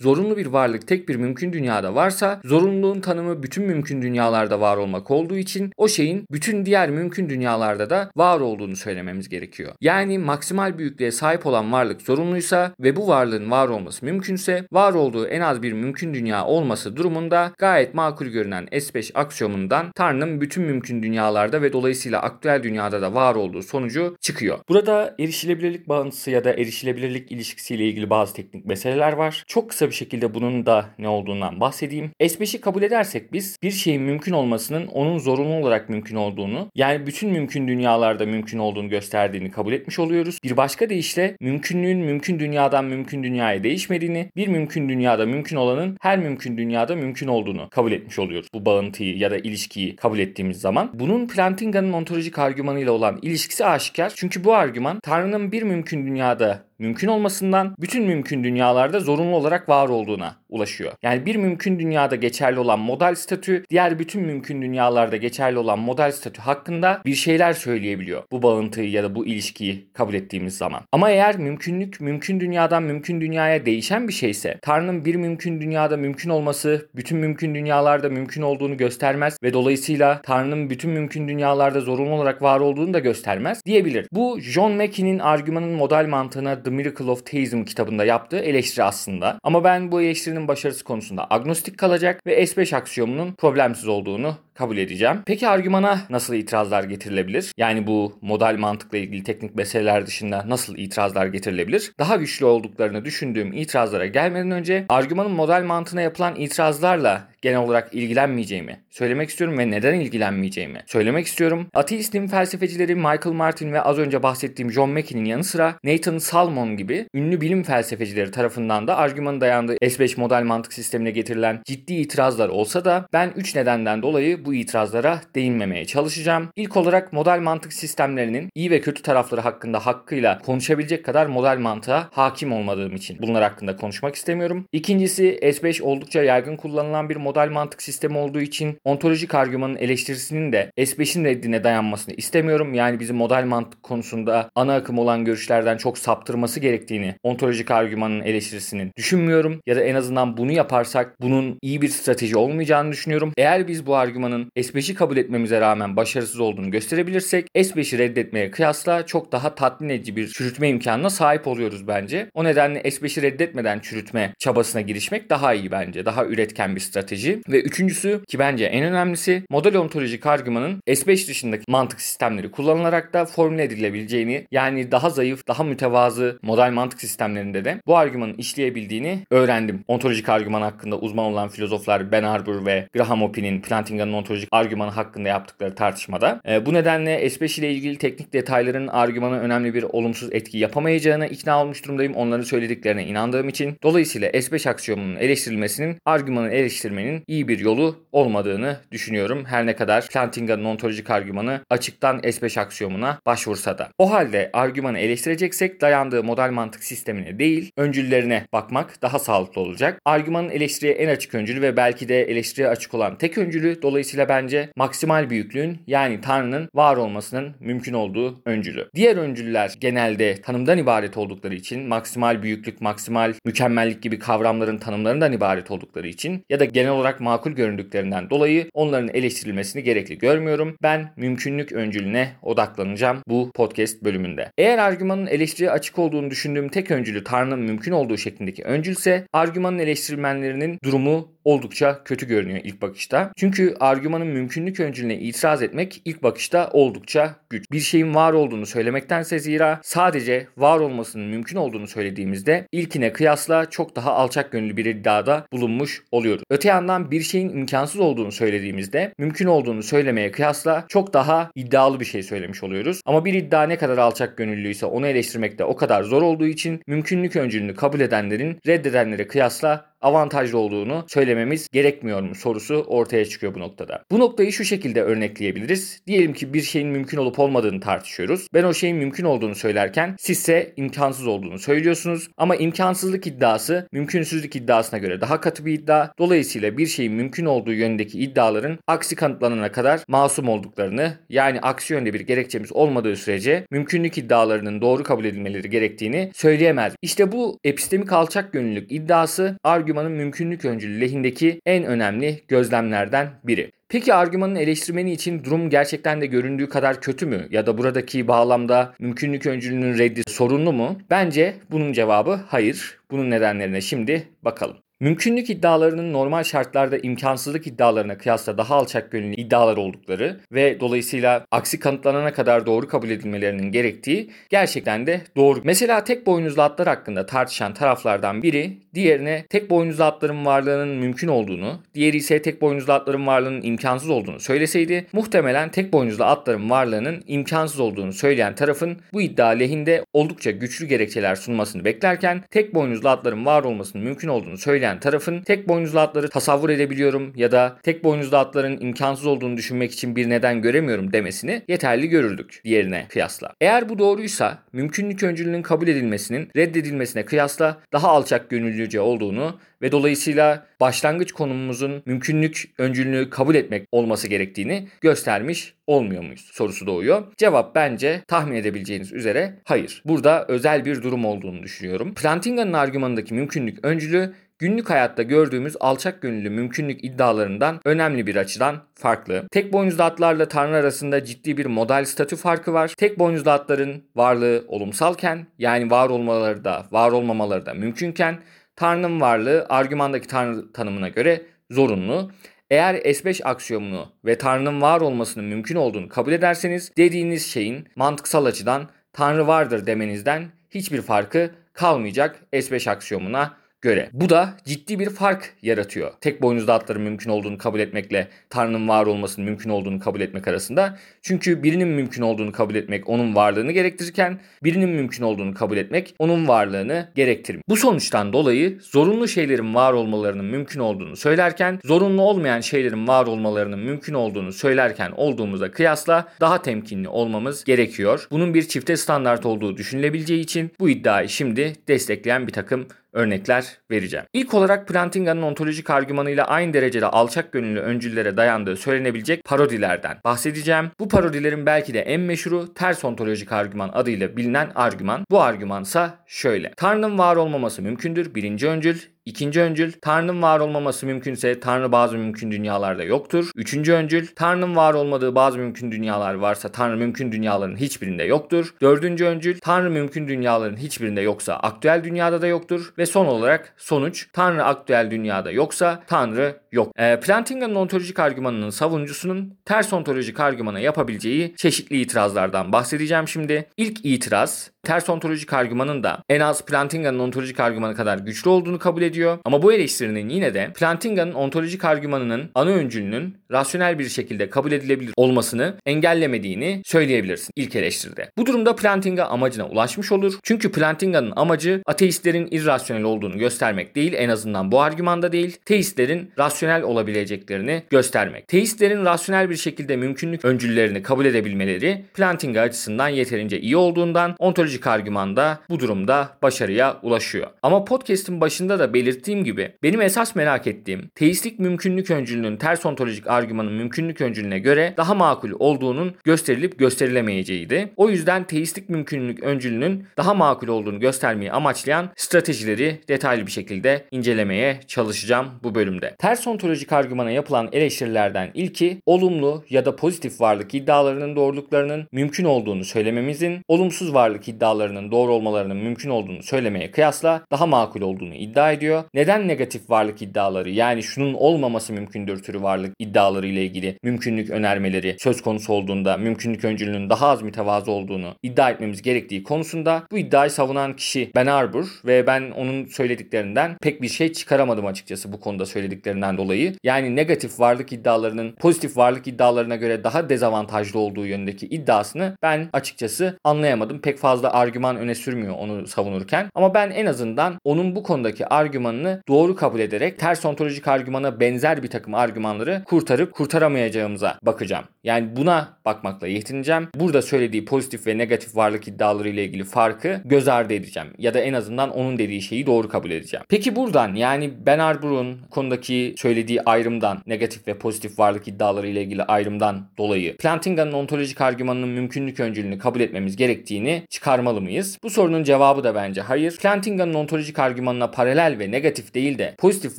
zorunlu 0.00 0.36
bir 0.36 0.46
varlık 0.46 0.86
tek 0.88 1.08
bir 1.08 1.16
mümkün 1.16 1.52
dünyada 1.52 1.94
varsa 1.94 2.40
zorunluluğun 2.44 3.00
tanımı 3.00 3.42
bütün 3.42 3.64
mümkün 3.64 4.02
dünyalarda 4.02 4.60
var 4.60 4.76
olmak 4.76 5.10
olduğu 5.10 5.36
için 5.36 5.72
o 5.76 5.88
şeyin 5.88 6.24
bütün 6.30 6.66
diğer 6.66 6.90
mümkün 6.90 7.28
dünyalarda 7.28 7.90
da 7.90 8.10
var 8.16 8.40
olduğunu 8.40 8.76
söylememiz 8.76 9.28
gerekiyor. 9.28 9.72
Yani 9.80 10.18
maksimal 10.18 10.78
büyüklüğe 10.78 11.10
sahip 11.10 11.46
olan 11.46 11.72
varlık 11.72 12.02
zorunluysa 12.02 12.72
ve 12.80 12.96
bu 12.96 13.08
varlığın 13.08 13.50
var 13.50 13.68
olması 13.68 14.04
mümkünse 14.04 14.66
var 14.72 14.92
olduğu 14.94 15.26
en 15.26 15.40
az 15.40 15.62
bir 15.62 15.72
mümkün 15.72 16.14
dünya 16.14 16.44
olması 16.44 16.96
durumunda 16.96 17.52
gayet 17.58 17.94
makul 17.94 18.26
görünen 18.26 18.64
S5 18.64 19.12
aksiyomundan 19.14 19.92
Tanrı'nın 19.94 20.40
bütün 20.40 20.64
mümkün 20.64 21.02
dünyalarda 21.02 21.62
ve 21.62 21.72
dolayısıyla 21.72 22.22
aktüel 22.22 22.62
dünyada 22.62 23.02
da 23.02 23.14
var 23.14 23.34
olduğu 23.34 23.62
sonucu 23.62 24.16
çıkıyor. 24.20 24.58
Burada 24.68 25.14
erişilebilirlik 25.18 25.88
bağıntısı 25.88 26.30
ya 26.30 26.44
da 26.44 26.52
erişilebilirlik 26.52 27.32
ilişkisiyle 27.32 27.84
ilgili 27.84 28.10
bazı 28.10 28.34
teknik 28.34 28.66
meseleler 28.66 29.12
var 29.12 29.27
var. 29.28 29.44
Çok 29.46 29.70
kısa 29.70 29.86
bir 29.86 29.94
şekilde 29.94 30.34
bunun 30.34 30.66
da 30.66 30.86
ne 30.98 31.08
olduğundan 31.08 31.60
bahsedeyim. 31.60 32.10
S5'i 32.20 32.60
kabul 32.60 32.82
edersek 32.82 33.32
biz 33.32 33.56
bir 33.62 33.70
şeyin 33.70 34.02
mümkün 34.02 34.32
olmasının 34.32 34.86
onun 34.86 35.18
zorunlu 35.18 35.54
olarak 35.54 35.88
mümkün 35.88 36.16
olduğunu 36.16 36.70
yani 36.74 37.06
bütün 37.06 37.30
mümkün 37.30 37.68
dünyalarda 37.68 38.26
mümkün 38.26 38.58
olduğunu 38.58 38.88
gösterdiğini 38.88 39.50
kabul 39.50 39.72
etmiş 39.72 39.98
oluyoruz. 39.98 40.38
Bir 40.44 40.56
başka 40.56 40.90
deyişle 40.90 41.36
mümkünlüğün 41.40 41.98
mümkün 41.98 42.38
dünyadan 42.38 42.84
mümkün 42.84 43.22
dünyaya 43.22 43.64
değişmediğini, 43.64 44.30
bir 44.36 44.48
mümkün 44.48 44.88
dünyada 44.88 45.26
mümkün 45.26 45.56
olanın 45.56 45.96
her 46.00 46.18
mümkün 46.18 46.56
dünyada 46.58 46.96
mümkün 46.96 47.28
olduğunu 47.28 47.68
kabul 47.70 47.92
etmiş 47.92 48.18
oluyoruz. 48.18 48.48
Bu 48.54 48.64
bağıntıyı 48.64 49.18
ya 49.18 49.30
da 49.30 49.38
ilişkiyi 49.38 49.96
kabul 49.96 50.18
ettiğimiz 50.18 50.60
zaman. 50.60 50.90
Bunun 50.94 51.28
Plantinga'nın 51.28 51.92
ontolojik 51.92 52.38
argümanıyla 52.38 52.92
olan 52.92 53.18
ilişkisi 53.22 53.64
aşikar. 53.64 54.12
Çünkü 54.16 54.44
bu 54.44 54.54
argüman 54.54 55.00
Tanrı'nın 55.00 55.52
bir 55.52 55.62
mümkün 55.62 56.06
dünyada 56.06 56.67
mümkün 56.78 57.08
olmasından 57.08 57.74
bütün 57.78 58.04
mümkün 58.04 58.44
dünyalarda 58.44 59.00
zorunlu 59.00 59.36
olarak 59.36 59.68
var 59.68 59.88
olduğuna 59.88 60.36
ulaşıyor. 60.48 60.92
Yani 61.02 61.26
bir 61.26 61.36
mümkün 61.36 61.78
dünyada 61.78 62.16
geçerli 62.16 62.58
olan 62.58 62.78
model 62.78 63.14
statü 63.14 63.64
diğer 63.70 63.98
bütün 63.98 64.22
mümkün 64.22 64.62
dünyalarda 64.62 65.16
geçerli 65.16 65.58
olan 65.58 65.78
model 65.78 66.12
statü 66.12 66.42
hakkında 66.42 67.00
bir 67.06 67.14
şeyler 67.14 67.52
söyleyebiliyor. 67.52 68.22
Bu 68.32 68.42
bağıntıyı 68.42 68.90
ya 68.90 69.02
da 69.02 69.14
bu 69.14 69.26
ilişkiyi 69.26 69.88
kabul 69.92 70.14
ettiğimiz 70.14 70.56
zaman. 70.56 70.80
Ama 70.92 71.10
eğer 71.10 71.38
mümkünlük 71.38 72.00
mümkün 72.00 72.40
dünyadan 72.40 72.82
mümkün 72.82 73.20
dünyaya 73.20 73.66
değişen 73.66 74.08
bir 74.08 74.12
şeyse 74.12 74.58
Tanrı'nın 74.62 75.04
bir 75.04 75.14
mümkün 75.14 75.60
dünyada 75.60 75.96
mümkün 75.96 76.30
olması 76.30 76.88
bütün 76.96 77.18
mümkün 77.18 77.54
dünyalarda 77.54 78.08
mümkün 78.08 78.42
olduğunu 78.42 78.76
göstermez 78.76 79.38
ve 79.42 79.52
dolayısıyla 79.52 80.22
Tanrı'nın 80.22 80.70
bütün 80.70 80.90
mümkün 80.90 81.28
dünyalarda 81.28 81.80
zorunlu 81.80 82.14
olarak 82.14 82.42
var 82.42 82.60
olduğunu 82.60 82.94
da 82.94 82.98
göstermez 82.98 83.64
diyebilir. 83.66 84.06
Bu 84.12 84.40
John 84.40 84.72
Mackey'nin 84.72 85.18
argümanın 85.18 85.72
model 85.72 86.06
mantığına 86.08 86.62
The 86.62 86.70
Miracle 86.70 87.10
of 87.10 87.26
Theism 87.26 87.64
kitabında 87.64 88.04
yaptığı 88.04 88.38
eleştiri 88.38 88.84
aslında. 88.84 89.38
Ama 89.42 89.64
ben 89.64 89.92
bu 89.92 90.02
eleştirinin 90.02 90.37
başarısı 90.48 90.84
konusunda 90.84 91.26
agnostik 91.30 91.78
kalacak 91.78 92.26
ve 92.26 92.42
S5 92.42 92.76
aksiyomunun 92.76 93.32
problemsiz 93.32 93.88
olduğunu 93.88 94.34
kabul 94.54 94.76
edeceğim. 94.76 95.22
Peki 95.26 95.48
argümana 95.48 96.00
nasıl 96.10 96.34
itirazlar 96.34 96.84
getirilebilir? 96.84 97.52
Yani 97.56 97.86
bu 97.86 98.18
model 98.22 98.56
mantıkla 98.58 98.98
ilgili 98.98 99.24
teknik 99.24 99.54
meseleler 99.54 100.06
dışında 100.06 100.44
nasıl 100.48 100.76
itirazlar 100.76 101.26
getirilebilir? 101.26 101.92
Daha 101.98 102.16
güçlü 102.16 102.46
olduklarını 102.46 103.04
düşündüğüm 103.04 103.52
itirazlara 103.52 104.06
gelmeden 104.06 104.50
önce 104.50 104.84
argümanın 104.88 105.30
model 105.30 105.62
mantığına 105.62 106.00
yapılan 106.00 106.36
itirazlarla 106.36 107.28
genel 107.42 107.58
olarak 107.58 107.94
ilgilenmeyeceğimi 107.94 108.80
söylemek 108.90 109.30
istiyorum 109.30 109.58
ve 109.58 109.70
neden 109.70 110.00
ilgilenmeyeceğimi 110.00 110.82
söylemek 110.86 111.26
istiyorum. 111.26 111.66
Ateist 111.74 112.12
din 112.12 112.26
felsefecileri 112.26 112.94
Michael 112.94 113.32
Martin 113.32 113.72
ve 113.72 113.80
az 113.80 113.98
önce 113.98 114.22
bahsettiğim 114.22 114.72
John 114.72 114.90
Mackey'nin 114.90 115.24
yanı 115.24 115.44
sıra 115.44 115.74
Nathan 115.84 116.18
Salmon 116.18 116.76
gibi 116.76 117.06
ünlü 117.14 117.40
bilim 117.40 117.62
felsefecileri 117.62 118.30
tarafından 118.30 118.88
da 118.88 118.96
argümanın 118.96 119.40
dayandığı 119.40 119.76
S5 119.76 120.20
model 120.20 120.42
mantık 120.42 120.72
sistemine 120.72 121.10
getirilen 121.10 121.62
ciddi 121.64 121.94
itirazlar 121.94 122.48
olsa 122.48 122.84
da 122.84 123.06
ben 123.12 123.32
3 123.36 123.54
nedenden 123.54 124.02
dolayı 124.02 124.44
bu 124.44 124.54
itirazlara 124.54 125.20
değinmemeye 125.34 125.84
çalışacağım. 125.84 126.48
İlk 126.56 126.76
olarak 126.76 127.12
model 127.12 127.38
mantık 127.40 127.72
sistemlerinin 127.72 128.48
iyi 128.54 128.70
ve 128.70 128.80
kötü 128.80 129.02
tarafları 129.02 129.40
hakkında 129.40 129.86
hakkıyla 129.86 130.38
konuşabilecek 130.38 131.04
kadar 131.04 131.26
model 131.26 131.58
mantığa 131.58 132.08
hakim 132.12 132.52
olmadığım 132.52 132.94
için 132.94 133.18
bunlar 133.22 133.42
hakkında 133.42 133.76
konuşmak 133.76 134.14
istemiyorum. 134.14 134.64
İkincisi 134.72 135.38
S5 135.42 135.82
oldukça 135.82 136.22
yaygın 136.22 136.56
kullanılan 136.56 137.08
bir 137.08 137.16
model 137.28 137.48
mantık 137.50 137.82
sistemi 137.82 138.18
olduğu 138.18 138.40
için 138.40 138.78
ontolojik 138.84 139.34
argümanın 139.34 139.76
eleştirisinin 139.76 140.52
de 140.52 140.72
S5'in 140.78 141.24
reddine 141.24 141.64
dayanmasını 141.64 142.14
istemiyorum. 142.14 142.74
Yani 142.74 143.00
bizim 143.00 143.16
model 143.16 143.44
mantık 143.44 143.82
konusunda 143.82 144.50
ana 144.54 144.74
akım 144.74 144.98
olan 144.98 145.24
görüşlerden 145.24 145.76
çok 145.76 145.98
saptırması 145.98 146.60
gerektiğini 146.60 147.14
ontolojik 147.22 147.70
argümanın 147.70 148.20
eleştirisinin 148.20 148.92
düşünmüyorum. 148.96 149.60
Ya 149.66 149.76
da 149.76 149.80
en 149.80 149.94
azından 149.94 150.36
bunu 150.36 150.52
yaparsak 150.52 151.20
bunun 151.20 151.58
iyi 151.62 151.82
bir 151.82 151.88
strateji 151.88 152.36
olmayacağını 152.36 152.92
düşünüyorum. 152.92 153.32
Eğer 153.36 153.68
biz 153.68 153.86
bu 153.86 153.96
argümanın 153.96 154.50
S5'i 154.56 154.94
kabul 154.94 155.16
etmemize 155.16 155.60
rağmen 155.60 155.96
başarısız 155.96 156.40
olduğunu 156.40 156.70
gösterebilirsek 156.70 157.46
S5'i 157.56 157.98
reddetmeye 157.98 158.50
kıyasla 158.50 159.06
çok 159.06 159.32
daha 159.32 159.54
tatmin 159.54 159.88
edici 159.88 160.16
bir 160.16 160.28
çürütme 160.28 160.68
imkanına 160.68 161.10
sahip 161.10 161.46
oluyoruz 161.46 161.88
bence. 161.88 162.30
O 162.34 162.44
nedenle 162.44 162.80
S5'i 162.80 163.22
reddetmeden 163.22 163.78
çürütme 163.78 164.34
çabasına 164.38 164.80
girişmek 164.80 165.30
daha 165.30 165.54
iyi 165.54 165.70
bence. 165.70 166.06
Daha 166.06 166.24
üretken 166.24 166.76
bir 166.76 166.80
strateji 166.80 167.17
strateji 167.18 167.42
ve 167.48 167.60
üçüncüsü 167.60 168.20
ki 168.28 168.38
bence 168.38 168.64
en 168.64 168.84
önemlisi 168.84 169.42
model 169.50 169.76
ontolojik 169.76 170.26
argümanın 170.26 170.80
S5 170.86 171.28
dışındaki 171.28 171.64
mantık 171.68 172.00
sistemleri 172.00 172.50
kullanılarak 172.50 173.12
da 173.12 173.24
formüle 173.24 173.64
edilebileceğini 173.64 174.46
yani 174.50 174.92
daha 174.92 175.10
zayıf, 175.10 175.48
daha 175.48 175.64
mütevazı 175.64 176.38
model 176.42 176.70
mantık 176.72 177.00
sistemlerinde 177.00 177.64
de 177.64 177.80
bu 177.86 177.96
argümanın 177.96 178.34
işleyebildiğini 178.34 179.18
öğrendim. 179.30 179.84
Ontolojik 179.88 180.28
argüman 180.28 180.62
hakkında 180.62 180.98
uzman 180.98 181.24
olan 181.24 181.48
filozoflar 181.48 182.12
Ben 182.12 182.22
Arbour 182.22 182.66
ve 182.66 182.88
Graham 182.94 183.22
Oppy'nin 183.22 183.62
Plantingan'ın 183.62 184.12
ontolojik 184.12 184.48
argümanı 184.52 184.90
hakkında 184.90 185.28
yaptıkları 185.28 185.74
tartışmada. 185.74 186.40
E, 186.48 186.66
bu 186.66 186.74
nedenle 186.74 187.26
S5 187.26 187.60
ile 187.60 187.72
ilgili 187.72 187.98
teknik 187.98 188.32
detayların 188.32 188.88
argümana 188.88 189.38
önemli 189.38 189.74
bir 189.74 189.82
olumsuz 189.82 190.28
etki 190.32 190.58
yapamayacağına 190.58 191.26
ikna 191.26 191.62
olmuş 191.62 191.84
durumdayım. 191.84 192.14
Onların 192.14 192.44
söylediklerine 192.44 193.06
inandığım 193.06 193.48
için. 193.48 193.76
Dolayısıyla 193.82 194.30
S5 194.30 194.70
aksiyomunun 194.70 195.16
eleştirilmesinin 195.16 195.96
argümanı 196.04 196.50
eleştirmenin 196.50 197.07
iyi 197.26 197.48
bir 197.48 197.58
yolu 197.58 197.96
olmadığını 198.12 198.76
düşünüyorum. 198.92 199.44
Her 199.44 199.66
ne 199.66 199.76
kadar 199.76 200.08
Plantingan'ın 200.08 200.64
ontolojik 200.64 201.10
argümanı 201.10 201.60
açıktan 201.70 202.18
S5 202.18 202.60
aksiyomuna 202.60 203.18
başvursa 203.26 203.78
da. 203.78 203.88
O 203.98 204.12
halde 204.12 204.50
argümanı 204.52 204.98
eleştireceksek 204.98 205.80
dayandığı 205.80 206.24
model 206.24 206.50
mantık 206.50 206.84
sistemine 206.84 207.38
değil, 207.38 207.70
öncüllerine 207.76 208.46
bakmak 208.52 209.02
daha 209.02 209.18
sağlıklı 209.18 209.60
olacak. 209.60 210.00
Argümanın 210.04 210.50
eleştiriye 210.50 210.92
en 210.92 211.08
açık 211.08 211.34
öncülü 211.34 211.62
ve 211.62 211.76
belki 211.76 212.08
de 212.08 212.22
eleştiriye 212.22 212.68
açık 212.68 212.94
olan 212.94 213.18
tek 213.18 213.38
öncülü 213.38 213.82
dolayısıyla 213.82 214.28
bence 214.28 214.68
maksimal 214.76 215.30
büyüklüğün 215.30 215.78
yani 215.86 216.20
Tanrı'nın 216.20 216.68
var 216.74 216.96
olmasının 216.96 217.54
mümkün 217.60 217.92
olduğu 217.92 218.40
öncülü. 218.44 218.88
Diğer 218.94 219.16
öncüller 219.16 219.74
genelde 219.80 220.40
tanımdan 220.40 220.78
ibaret 220.78 221.16
oldukları 221.16 221.54
için 221.54 221.88
maksimal 221.88 222.42
büyüklük, 222.42 222.80
maksimal 222.80 223.34
mükemmellik 223.44 224.02
gibi 224.02 224.18
kavramların 224.18 224.78
tanımlarından 224.78 225.32
ibaret 225.32 225.70
oldukları 225.70 226.08
için 226.08 226.44
ya 226.50 226.60
da 226.60 226.64
genel 226.64 226.90
olarak 226.98 227.20
makul 227.20 227.50
göründüklerinden 227.50 228.30
dolayı 228.30 228.66
onların 228.74 229.08
eleştirilmesini 229.08 229.82
gerekli 229.82 230.18
görmüyorum. 230.18 230.76
Ben 230.82 231.12
mümkünlük 231.16 231.72
öncülüne 231.72 232.32
odaklanacağım 232.42 233.22
bu 233.28 233.50
podcast 233.54 234.04
bölümünde. 234.04 234.50
Eğer 234.58 234.78
argümanın 234.78 235.26
eleştiriye 235.26 235.70
açık 235.70 235.98
olduğunu 235.98 236.30
düşündüğüm 236.30 236.68
tek 236.68 236.90
öncülü 236.90 237.24
Tanrı'nın 237.24 237.60
mümkün 237.60 237.92
olduğu 237.92 238.16
şeklindeki 238.16 238.64
öncülse 238.64 239.26
argümanın 239.32 239.78
eleştirmenlerinin 239.78 240.78
durumu 240.84 241.38
oldukça 241.48 242.04
kötü 242.04 242.28
görünüyor 242.28 242.60
ilk 242.64 242.82
bakışta. 242.82 243.32
Çünkü 243.36 243.74
argümanın 243.80 244.26
mümkünlük 244.26 244.80
öncülüne 244.80 245.18
itiraz 245.18 245.62
etmek 245.62 246.02
ilk 246.04 246.22
bakışta 246.22 246.70
oldukça 246.72 247.34
güç. 247.50 247.64
Bir 247.72 247.80
şeyin 247.80 248.14
var 248.14 248.32
olduğunu 248.32 248.66
söylemektense 248.66 249.38
zira 249.38 249.80
sadece 249.82 250.46
var 250.56 250.80
olmasının 250.80 251.26
mümkün 251.26 251.56
olduğunu 251.56 251.86
söylediğimizde 251.86 252.66
ilkine 252.72 253.12
kıyasla 253.12 253.70
çok 253.70 253.96
daha 253.96 254.12
alçak 254.12 254.52
gönüllü 254.52 254.76
bir 254.76 254.84
iddiada 254.84 255.46
bulunmuş 255.52 256.02
oluyoruz. 256.12 256.42
Öte 256.50 256.68
yandan 256.68 256.87
bir 256.88 257.20
şeyin 257.20 257.48
imkansız 257.48 258.00
olduğunu 258.00 258.32
söylediğimizde 258.32 259.12
mümkün 259.18 259.46
olduğunu 259.46 259.82
söylemeye 259.82 260.30
kıyasla 260.30 260.84
çok 260.88 261.12
daha 261.12 261.50
iddialı 261.54 262.00
bir 262.00 262.04
şey 262.04 262.22
söylemiş 262.22 262.62
oluyoruz. 262.62 263.00
Ama 263.06 263.24
bir 263.24 263.34
iddia 263.34 263.62
ne 263.62 263.78
kadar 263.78 263.98
alçak 263.98 264.36
gönüllüyse 264.36 264.86
onu 264.86 265.06
eleştirmek 265.06 265.58
de 265.58 265.64
o 265.64 265.76
kadar 265.76 266.02
zor 266.02 266.22
olduğu 266.22 266.46
için 266.46 266.82
mümkünlük 266.86 267.36
öncülünü 267.36 267.74
kabul 267.74 268.00
edenlerin 268.00 268.58
reddedenlere 268.66 269.26
kıyasla 269.26 269.86
avantajlı 270.00 270.58
olduğunu 270.58 271.04
söylememiz 271.08 271.68
gerekmiyor 271.72 272.22
mu 272.22 272.34
sorusu 272.34 272.74
ortaya 272.74 273.24
çıkıyor 273.24 273.54
bu 273.54 273.60
noktada. 273.60 274.02
Bu 274.10 274.18
noktayı 274.18 274.52
şu 274.52 274.64
şekilde 274.64 275.02
örnekleyebiliriz. 275.02 276.00
Diyelim 276.06 276.32
ki 276.32 276.54
bir 276.54 276.62
şeyin 276.62 276.88
mümkün 276.88 277.18
olup 277.18 277.38
olmadığını 277.38 277.80
tartışıyoruz. 277.80 278.48
Ben 278.54 278.64
o 278.64 278.74
şeyin 278.74 278.96
mümkün 278.96 279.24
olduğunu 279.24 279.54
söylerken 279.54 280.16
sizse 280.18 280.72
imkansız 280.76 281.26
olduğunu 281.26 281.58
söylüyorsunuz. 281.58 282.28
Ama 282.36 282.56
imkansızlık 282.56 283.26
iddiası 283.26 283.88
mümkünsüzlük 283.92 284.56
iddiasına 284.56 284.98
göre 284.98 285.20
daha 285.20 285.40
katı 285.40 285.66
bir 285.66 285.72
iddia. 285.72 286.08
Dolayısıyla 286.18 286.78
bir 286.78 286.86
şeyin 286.86 287.12
mümkün 287.12 287.44
olduğu 287.44 287.72
yönündeki 287.72 288.20
iddiaların 288.20 288.78
aksi 288.86 289.16
kanıtlanana 289.16 289.72
kadar 289.72 290.00
masum 290.08 290.48
olduklarını 290.48 291.12
yani 291.28 291.60
aksi 291.60 291.94
yönde 291.94 292.14
bir 292.14 292.20
gerekçemiz 292.20 292.72
olmadığı 292.72 293.16
sürece 293.16 293.66
mümkünlük 293.70 294.18
iddialarının 294.18 294.80
doğru 294.80 295.02
kabul 295.02 295.24
edilmeleri 295.24 295.70
gerektiğini 295.70 296.30
söyleyemez. 296.34 296.92
İşte 297.02 297.32
bu 297.32 297.58
epistemik 297.64 298.12
alçak 298.12 298.52
gönüllülük 298.52 298.92
iddiası 298.92 299.58
argümanın 299.88 300.12
mümkünlük 300.12 300.64
öncülü 300.64 301.00
lehindeki 301.00 301.60
en 301.66 301.84
önemli 301.84 302.40
gözlemlerden 302.48 303.28
biri. 303.44 303.72
Peki 303.88 304.14
argümanın 304.14 304.54
eleştirmeni 304.54 305.12
için 305.12 305.44
durum 305.44 305.70
gerçekten 305.70 306.20
de 306.20 306.26
göründüğü 306.26 306.68
kadar 306.68 307.00
kötü 307.00 307.26
mü? 307.26 307.46
Ya 307.50 307.66
da 307.66 307.78
buradaki 307.78 308.28
bağlamda 308.28 308.94
mümkünlük 308.98 309.46
öncülünün 309.46 309.98
reddi 309.98 310.22
sorunlu 310.26 310.72
mu? 310.72 310.98
Bence 311.10 311.54
bunun 311.70 311.92
cevabı 311.92 312.40
hayır. 312.48 312.98
Bunun 313.10 313.30
nedenlerine 313.30 313.80
şimdi 313.80 314.28
bakalım. 314.42 314.76
Mümkünlük 315.00 315.50
iddialarının 315.50 316.12
normal 316.12 316.44
şartlarda 316.44 316.98
imkansızlık 316.98 317.66
iddialarına 317.66 318.18
kıyasla 318.18 318.58
daha 318.58 318.74
alçak 318.74 319.10
gönüllü 319.10 319.34
iddialar 319.34 319.76
oldukları 319.76 320.40
ve 320.52 320.80
dolayısıyla 320.80 321.46
aksi 321.50 321.80
kanıtlanana 321.80 322.32
kadar 322.32 322.66
doğru 322.66 322.88
kabul 322.88 323.10
edilmelerinin 323.10 323.72
gerektiği 323.72 324.30
gerçekten 324.50 325.06
de 325.06 325.20
doğru. 325.36 325.60
Mesela 325.64 326.04
tek 326.04 326.26
boynuzlu 326.26 326.62
atlar 326.62 326.88
hakkında 326.88 327.26
tartışan 327.26 327.74
taraflardan 327.74 328.42
biri 328.42 328.78
diğerine 328.94 329.44
tek 329.50 329.70
boynuzlu 329.70 330.04
atların 330.04 330.46
varlığının 330.46 330.88
mümkün 330.88 331.28
olduğunu, 331.28 331.82
diğeri 331.94 332.16
ise 332.16 332.42
tek 332.42 332.62
boynuzlu 332.62 332.92
atların 332.92 333.26
varlığının 333.26 333.62
imkansız 333.62 334.10
olduğunu 334.10 334.40
söyleseydi 334.40 335.06
muhtemelen 335.12 335.70
tek 335.70 335.92
boynuzlu 335.92 336.24
atların 336.24 336.70
varlığının 336.70 337.24
imkansız 337.26 337.80
olduğunu 337.80 338.12
söyleyen 338.12 338.54
tarafın 338.54 338.96
bu 339.12 339.22
iddia 339.22 339.48
lehinde 339.48 340.04
oldukça 340.12 340.50
güçlü 340.50 340.86
gerekçeler 340.86 341.36
sunmasını 341.36 341.84
beklerken 341.84 342.42
tek 342.50 342.74
boynuzlu 342.74 343.08
atların 343.08 343.46
var 343.46 343.64
olmasının 343.64 344.04
mümkün 344.04 344.28
olduğunu 344.28 344.58
söyleyen 344.58 344.87
söyleyen 344.88 345.00
tarafın 345.00 345.40
tek 345.40 345.68
boynuzlu 345.68 346.00
atları 346.00 346.28
tasavvur 346.28 346.70
edebiliyorum 346.70 347.32
ya 347.36 347.52
da 347.52 347.78
tek 347.82 348.04
boynuzlu 348.04 348.36
atların 348.36 348.80
imkansız 348.80 349.26
olduğunu 349.26 349.56
düşünmek 349.56 349.92
için 349.92 350.16
bir 350.16 350.28
neden 350.28 350.62
göremiyorum 350.62 351.12
demesini 351.12 351.62
yeterli 351.68 352.08
görürdük 352.08 352.60
diğerine 352.64 353.06
kıyasla. 353.08 353.54
Eğer 353.60 353.88
bu 353.88 353.98
doğruysa 353.98 354.58
mümkünlük 354.72 355.22
öncülünün 355.22 355.62
kabul 355.62 355.88
edilmesinin 355.88 356.48
reddedilmesine 356.56 357.24
kıyasla 357.24 357.76
daha 357.92 358.08
alçak 358.08 358.50
gönüllüce 358.50 359.00
olduğunu 359.00 359.58
ve 359.82 359.92
dolayısıyla 359.92 360.66
başlangıç 360.80 361.32
konumumuzun 361.32 362.02
mümkünlük 362.06 362.70
öncülünü 362.78 363.30
kabul 363.30 363.54
etmek 363.54 363.88
olması 363.92 364.28
gerektiğini 364.28 364.88
göstermiş 365.00 365.74
olmuyor 365.86 366.22
muyuz 366.22 366.50
sorusu 366.52 366.86
doğuyor. 366.86 367.22
Cevap 367.36 367.74
bence 367.74 368.22
tahmin 368.28 368.56
edebileceğiniz 368.56 369.12
üzere 369.12 369.54
hayır. 369.64 370.02
Burada 370.04 370.44
özel 370.48 370.84
bir 370.84 371.02
durum 371.02 371.24
olduğunu 371.24 371.62
düşünüyorum. 371.62 372.14
Plantinga'nın 372.14 372.72
argümanındaki 372.72 373.34
mümkünlük 373.34 373.84
öncülü 373.84 374.34
günlük 374.58 374.90
hayatta 374.90 375.22
gördüğümüz 375.22 375.76
alçak 375.80 376.22
gönüllü 376.22 376.50
mümkünlük 376.50 377.04
iddialarından 377.04 377.80
önemli 377.84 378.26
bir 378.26 378.36
açıdan 378.36 378.76
farklı. 378.94 379.48
Tek 379.50 379.72
boynuzlu 379.72 380.02
atlarla 380.02 380.48
Tanrı 380.48 380.76
arasında 380.76 381.24
ciddi 381.24 381.56
bir 381.56 381.66
model 381.66 382.04
statü 382.04 382.36
farkı 382.36 382.72
var. 382.72 382.94
Tek 382.96 383.18
boynuzlu 383.18 383.50
atların 383.50 384.04
varlığı 384.16 384.64
olumsalken 384.68 385.46
yani 385.58 385.90
var 385.90 386.10
olmaları 386.10 386.64
da 386.64 386.86
var 386.90 387.12
olmamaları 387.12 387.66
da 387.66 387.74
mümkünken 387.74 388.38
Tanrı'nın 388.76 389.20
varlığı 389.20 389.66
argümandaki 389.68 390.26
Tanrı 390.26 390.72
tanımına 390.72 391.08
göre 391.08 391.42
zorunlu. 391.70 392.30
Eğer 392.70 392.94
S5 392.94 393.44
aksiyomunu 393.44 394.12
ve 394.24 394.38
Tanrı'nın 394.38 394.80
var 394.80 395.00
olmasının 395.00 395.44
mümkün 395.44 395.76
olduğunu 395.76 396.08
kabul 396.08 396.32
ederseniz 396.32 396.92
dediğiniz 396.96 397.46
şeyin 397.46 397.88
mantıksal 397.96 398.44
açıdan 398.44 398.88
Tanrı 399.12 399.46
vardır 399.46 399.86
demenizden 399.86 400.44
hiçbir 400.70 401.02
farkı 401.02 401.50
kalmayacak 401.72 402.36
S5 402.52 402.90
aksiyomuna 402.90 403.56
göre. 403.82 404.10
Bu 404.12 404.28
da 404.28 404.54
ciddi 404.64 404.98
bir 404.98 405.10
fark 405.10 405.54
yaratıyor. 405.62 406.12
Tek 406.20 406.42
boynuzlu 406.42 406.72
atların 406.72 407.02
mümkün 407.02 407.30
olduğunu 407.30 407.58
kabul 407.58 407.80
etmekle 407.80 408.28
Tanrı'nın 408.50 408.88
var 408.88 409.06
olmasının 409.06 409.44
mümkün 409.44 409.70
olduğunu 409.70 410.00
kabul 410.00 410.20
etmek 410.20 410.48
arasında. 410.48 410.98
Çünkü 411.22 411.62
birinin 411.62 411.88
mümkün 411.88 412.22
olduğunu 412.22 412.52
kabul 412.52 412.74
etmek 412.74 413.08
onun 413.08 413.34
varlığını 413.34 413.72
gerektirirken 413.72 414.40
birinin 414.64 414.88
mümkün 414.88 415.24
olduğunu 415.24 415.54
kabul 415.54 415.76
etmek 415.76 416.14
onun 416.18 416.48
varlığını 416.48 417.08
gerektirir. 417.14 417.60
Bu 417.68 417.76
sonuçtan 417.76 418.32
dolayı 418.32 418.78
zorunlu 418.80 419.28
şeylerin 419.28 419.74
var 419.74 419.92
olmalarının 419.92 420.44
mümkün 420.44 420.80
olduğunu 420.80 421.16
söylerken 421.16 421.80
zorunlu 421.84 422.22
olmayan 422.22 422.60
şeylerin 422.60 423.08
var 423.08 423.26
olmalarının 423.26 423.78
mümkün 423.78 424.14
olduğunu 424.14 424.52
söylerken 424.52 425.12
olduğumuza 425.16 425.70
kıyasla 425.70 426.28
daha 426.40 426.62
temkinli 426.62 427.08
olmamız 427.08 427.64
gerekiyor. 427.64 428.26
Bunun 428.30 428.54
bir 428.54 428.68
çifte 428.68 428.96
standart 428.96 429.46
olduğu 429.46 429.76
düşünülebileceği 429.76 430.40
için 430.40 430.70
bu 430.80 430.88
iddiayı 430.88 431.28
şimdi 431.28 431.72
destekleyen 431.88 432.46
bir 432.46 432.52
takım 432.52 432.86
örnekler 433.12 433.78
vereceğim. 433.90 434.26
İlk 434.32 434.54
olarak 434.54 434.88
Plantinga'nın 434.88 435.42
ontolojik 435.42 435.90
argümanıyla 435.90 436.44
aynı 436.44 436.72
derecede 436.72 437.06
alçak 437.06 437.52
gönüllü 437.52 437.80
öncüllere 437.80 438.36
dayandığı 438.36 438.76
söylenebilecek 438.76 439.44
parodilerden 439.44 440.18
bahsedeceğim. 440.24 440.90
Bu 441.00 441.08
parodilerin 441.08 441.66
belki 441.66 441.94
de 441.94 442.00
en 442.00 442.20
meşhuru 442.20 442.74
ters 442.74 443.04
ontolojik 443.04 443.52
argüman 443.52 443.90
adıyla 443.92 444.36
bilinen 444.36 444.70
argüman. 444.74 445.24
Bu 445.30 445.42
argümansa 445.42 446.24
şöyle. 446.26 446.72
Tanrı'nın 446.76 447.18
var 447.18 447.36
olmaması 447.36 447.82
mümkündür 447.82 448.34
birinci 448.34 448.68
öncül. 448.68 448.98
İkinci 449.28 449.60
öncül, 449.60 449.92
Tanrı'nın 449.92 450.42
var 450.42 450.60
olmaması 450.60 451.06
mümkünse 451.06 451.60
Tanrı 451.60 451.92
bazı 451.92 452.18
mümkün 452.18 452.50
dünyalarda 452.50 453.02
yoktur. 453.02 453.50
Üçüncü 453.54 453.92
öncül, 453.92 454.26
Tanrı'nın 454.36 454.76
var 454.76 454.94
olmadığı 454.94 455.34
bazı 455.34 455.58
mümkün 455.58 455.92
dünyalar 455.92 456.34
varsa 456.34 456.68
Tanrı 456.68 456.96
mümkün 456.96 457.32
dünyaların 457.32 457.76
hiçbirinde 457.76 458.22
yoktur. 458.24 458.74
Dördüncü 458.80 459.24
öncül, 459.24 459.58
Tanrı 459.58 459.90
mümkün 459.90 460.28
dünyaların 460.28 460.76
hiçbirinde 460.76 461.20
yoksa 461.20 461.54
aktüel 461.54 462.04
dünyada 462.04 462.42
da 462.42 462.46
yoktur. 462.46 462.92
Ve 462.98 463.06
son 463.06 463.26
olarak 463.26 463.74
sonuç, 463.76 464.28
Tanrı 464.32 464.64
aktüel 464.64 465.10
dünyada 465.10 465.50
yoksa 465.50 466.02
Tanrı 466.06 466.60
yok. 466.72 466.92
E, 466.98 467.20
Plantinga'nın 467.20 467.74
ontolojik 467.74 468.18
argümanının 468.18 468.70
savunucusunun 468.70 469.58
ters 469.64 469.92
ontolojik 469.92 470.40
argümana 470.40 470.80
yapabileceği 470.80 471.54
çeşitli 471.56 472.00
itirazlardan 472.00 472.72
bahsedeceğim 472.72 473.28
şimdi. 473.28 473.68
İlk 473.76 474.04
itiraz 474.04 474.70
ters 474.88 475.08
ontolojik 475.10 475.52
argümanın 475.52 476.02
da 476.02 476.22
en 476.28 476.40
az 476.40 476.64
Plantinga'nın 476.64 477.18
ontolojik 477.18 477.60
argümanı 477.60 477.94
kadar 477.94 478.18
güçlü 478.18 478.50
olduğunu 478.50 478.78
kabul 478.78 479.02
ediyor. 479.02 479.38
Ama 479.44 479.62
bu 479.62 479.72
eleştirinin 479.72 480.28
yine 480.28 480.54
de 480.54 480.72
Plantinga'nın 480.74 481.32
ontolojik 481.32 481.84
argümanının 481.84 482.50
ana 482.54 482.70
öncülünün 482.70 483.36
rasyonel 483.50 483.98
bir 483.98 484.08
şekilde 484.08 484.50
kabul 484.50 484.72
edilebilir 484.72 485.12
olmasını 485.16 485.74
engellemediğini 485.86 486.82
söyleyebilirsin 486.84 487.52
ilk 487.56 487.76
eleştiride. 487.76 488.30
Bu 488.38 488.46
durumda 488.46 488.76
Plantinga 488.76 489.24
amacına 489.24 489.66
ulaşmış 489.66 490.12
olur. 490.12 490.38
Çünkü 490.42 490.72
Plantinga'nın 490.72 491.32
amacı 491.36 491.82
ateistlerin 491.86 492.48
irrasyonel 492.50 493.02
olduğunu 493.02 493.38
göstermek 493.38 493.94
değil 493.96 494.12
en 494.16 494.28
azından 494.28 494.72
bu 494.72 494.80
argümanda 494.80 495.32
değil. 495.32 495.56
Teistlerin 495.64 496.30
rasyonel 496.38 496.82
olabileceklerini 496.82 497.82
göstermek. 497.90 498.48
Teistlerin 498.48 499.04
rasyonel 499.04 499.50
bir 499.50 499.56
şekilde 499.56 499.96
mümkünlük 499.96 500.44
öncüllerini 500.44 501.02
kabul 501.02 501.24
edebilmeleri 501.24 502.04
Plantinga 502.14 502.60
açısından 502.60 503.08
yeterince 503.08 503.60
iyi 503.60 503.76
olduğundan 503.76 504.36
ontolojik 504.38 504.77
argümanda 504.86 505.60
bu 505.70 505.80
durumda 505.80 506.36
başarıya 506.42 506.96
ulaşıyor. 507.02 507.46
Ama 507.62 507.84
podcast'in 507.84 508.40
başında 508.40 508.78
da 508.78 508.94
belirttiğim 508.94 509.44
gibi 509.44 509.72
benim 509.82 510.00
esas 510.00 510.34
merak 510.34 510.66
ettiğim 510.66 511.08
teistik 511.14 511.58
mümkünlük 511.58 512.10
öncülünün 512.10 512.56
ters 512.56 512.86
ontolojik 512.86 513.26
argümanın 513.26 513.72
mümkünlük 513.72 514.20
öncülüne 514.20 514.58
göre 514.58 514.94
daha 514.96 515.14
makul 515.14 515.50
olduğunun 515.58 516.14
gösterilip 516.24 516.78
gösterilemeyeceğiydi. 516.78 517.92
O 517.96 518.10
yüzden 518.10 518.44
teistik 518.44 518.88
mümkünlük 518.88 519.42
öncülünün 519.42 520.06
daha 520.16 520.34
makul 520.34 520.68
olduğunu 520.68 521.00
göstermeyi 521.00 521.52
amaçlayan 521.52 522.10
stratejileri 522.16 523.00
detaylı 523.08 523.46
bir 523.46 523.50
şekilde 523.50 524.04
incelemeye 524.10 524.80
çalışacağım 524.86 525.48
bu 525.62 525.74
bölümde. 525.74 526.14
Ters 526.18 526.46
ontolojik 526.46 526.92
argümana 526.92 527.30
yapılan 527.30 527.68
eleştirilerden 527.72 528.50
ilki 528.54 529.02
olumlu 529.06 529.64
ya 529.70 529.84
da 529.84 529.96
pozitif 529.96 530.40
varlık 530.40 530.74
iddialarının 530.74 531.36
doğruluklarının 531.36 532.08
mümkün 532.12 532.44
olduğunu 532.44 532.84
söylememizin, 532.84 533.62
olumsuz 533.68 534.14
varlık 534.14 534.48
iddialarının 534.48 534.57
doğru 534.60 535.32
olmalarının 535.32 535.76
mümkün 535.76 536.10
olduğunu 536.10 536.42
söylemeye 536.42 536.90
kıyasla 536.90 537.42
daha 537.50 537.66
makul 537.66 538.00
olduğunu 538.00 538.34
iddia 538.34 538.72
ediyor. 538.72 539.04
Neden 539.14 539.48
negatif 539.48 539.90
varlık 539.90 540.22
iddiaları 540.22 540.70
yani 540.70 541.02
şunun 541.02 541.34
olmaması 541.34 541.92
mümkündür 541.92 542.42
türü 542.42 542.62
varlık 542.62 542.94
iddiaları 542.98 543.46
ile 543.46 543.64
ilgili 543.64 543.98
mümkünlük 544.02 544.50
önermeleri 544.50 545.16
söz 545.18 545.42
konusu 545.42 545.72
olduğunda 545.72 546.16
mümkünlük 546.16 546.64
öncülünün 546.64 547.10
daha 547.10 547.28
az 547.28 547.42
mütevazı 547.42 547.90
olduğunu 547.90 548.34
iddia 548.42 548.70
etmemiz 548.70 549.02
gerektiği 549.02 549.42
konusunda 549.42 550.02
bu 550.12 550.18
iddiayı 550.18 550.50
savunan 550.50 550.96
kişi 550.96 551.30
Ben 551.34 551.46
Arbor 551.46 551.86
ve 552.04 552.26
ben 552.26 552.50
onun 552.50 552.84
söylediklerinden 552.84 553.76
pek 553.82 554.02
bir 554.02 554.08
şey 554.08 554.32
çıkaramadım 554.32 554.86
açıkçası 554.86 555.32
bu 555.32 555.40
konuda 555.40 555.66
söylediklerinden 555.66 556.38
dolayı. 556.38 556.74
Yani 556.84 557.16
negatif 557.16 557.60
varlık 557.60 557.92
iddialarının 557.92 558.52
pozitif 558.52 558.96
varlık 558.96 559.26
iddialarına 559.26 559.76
göre 559.76 560.04
daha 560.04 560.28
dezavantajlı 560.28 560.98
olduğu 560.98 561.26
yönündeki 561.26 561.66
iddiasını 561.66 562.36
ben 562.42 562.68
açıkçası 562.72 563.38
anlayamadım. 563.44 564.00
Pek 564.00 564.18
fazla 564.18 564.47
argüman 564.50 564.96
öne 564.96 565.14
sürmüyor 565.14 565.54
onu 565.58 565.86
savunurken. 565.86 566.46
Ama 566.54 566.74
ben 566.74 566.90
en 566.90 567.06
azından 567.06 567.58
onun 567.64 567.96
bu 567.96 568.02
konudaki 568.02 568.46
argümanını 568.46 569.22
doğru 569.28 569.56
kabul 569.56 569.80
ederek 569.80 570.18
ters 570.18 570.44
ontolojik 570.44 570.88
argümana 570.88 571.40
benzer 571.40 571.82
bir 571.82 571.90
takım 571.90 572.14
argümanları 572.14 572.82
kurtarıp 572.84 573.32
kurtaramayacağımıza 573.32 574.38
bakacağım. 574.42 574.84
Yani 575.04 575.36
buna 575.36 575.68
bakmakla 575.84 576.26
yetineceğim. 576.26 576.88
Burada 576.94 577.22
söylediği 577.22 577.64
pozitif 577.64 578.06
ve 578.06 578.18
negatif 578.18 578.56
varlık 578.56 578.88
iddiaları 578.88 579.28
ile 579.28 579.44
ilgili 579.44 579.64
farkı 579.64 580.20
göz 580.24 580.48
ardı 580.48 580.74
edeceğim. 580.74 581.08
Ya 581.18 581.34
da 581.34 581.40
en 581.40 581.52
azından 581.52 581.90
onun 581.90 582.18
dediği 582.18 582.42
şeyi 582.42 582.66
doğru 582.66 582.88
kabul 582.88 583.10
edeceğim. 583.10 583.46
Peki 583.48 583.76
buradan 583.76 584.14
yani 584.14 584.50
Ben 584.66 584.78
Arbor'un 584.78 585.40
konudaki 585.50 586.14
söylediği 586.18 586.62
ayrımdan, 586.62 587.22
negatif 587.26 587.68
ve 587.68 587.78
pozitif 587.78 588.18
varlık 588.18 588.48
iddiaları 588.48 588.88
ile 588.88 589.02
ilgili 589.02 589.22
ayrımdan 589.22 589.86
dolayı 589.98 590.36
Plantinga'nın 590.36 590.92
ontolojik 590.92 591.40
argümanının 591.40 591.88
mümkünlük 591.88 592.40
öncülünü 592.40 592.78
kabul 592.78 593.00
etmemiz 593.00 593.36
gerektiğini 593.36 594.02
çıkarmalı 594.38 594.60
mıyız? 594.60 594.98
Bu 595.02 595.10
sorunun 595.10 595.44
cevabı 595.44 595.84
da 595.84 595.94
bence 595.94 596.20
hayır. 596.20 596.56
Plantinga'nın 596.56 597.14
ontolojik 597.14 597.58
argümanına 597.58 598.10
paralel 598.10 598.56
ve 598.58 598.70
negatif 598.70 599.14
değil 599.14 599.38
de 599.38 599.54
pozitif 599.58 599.98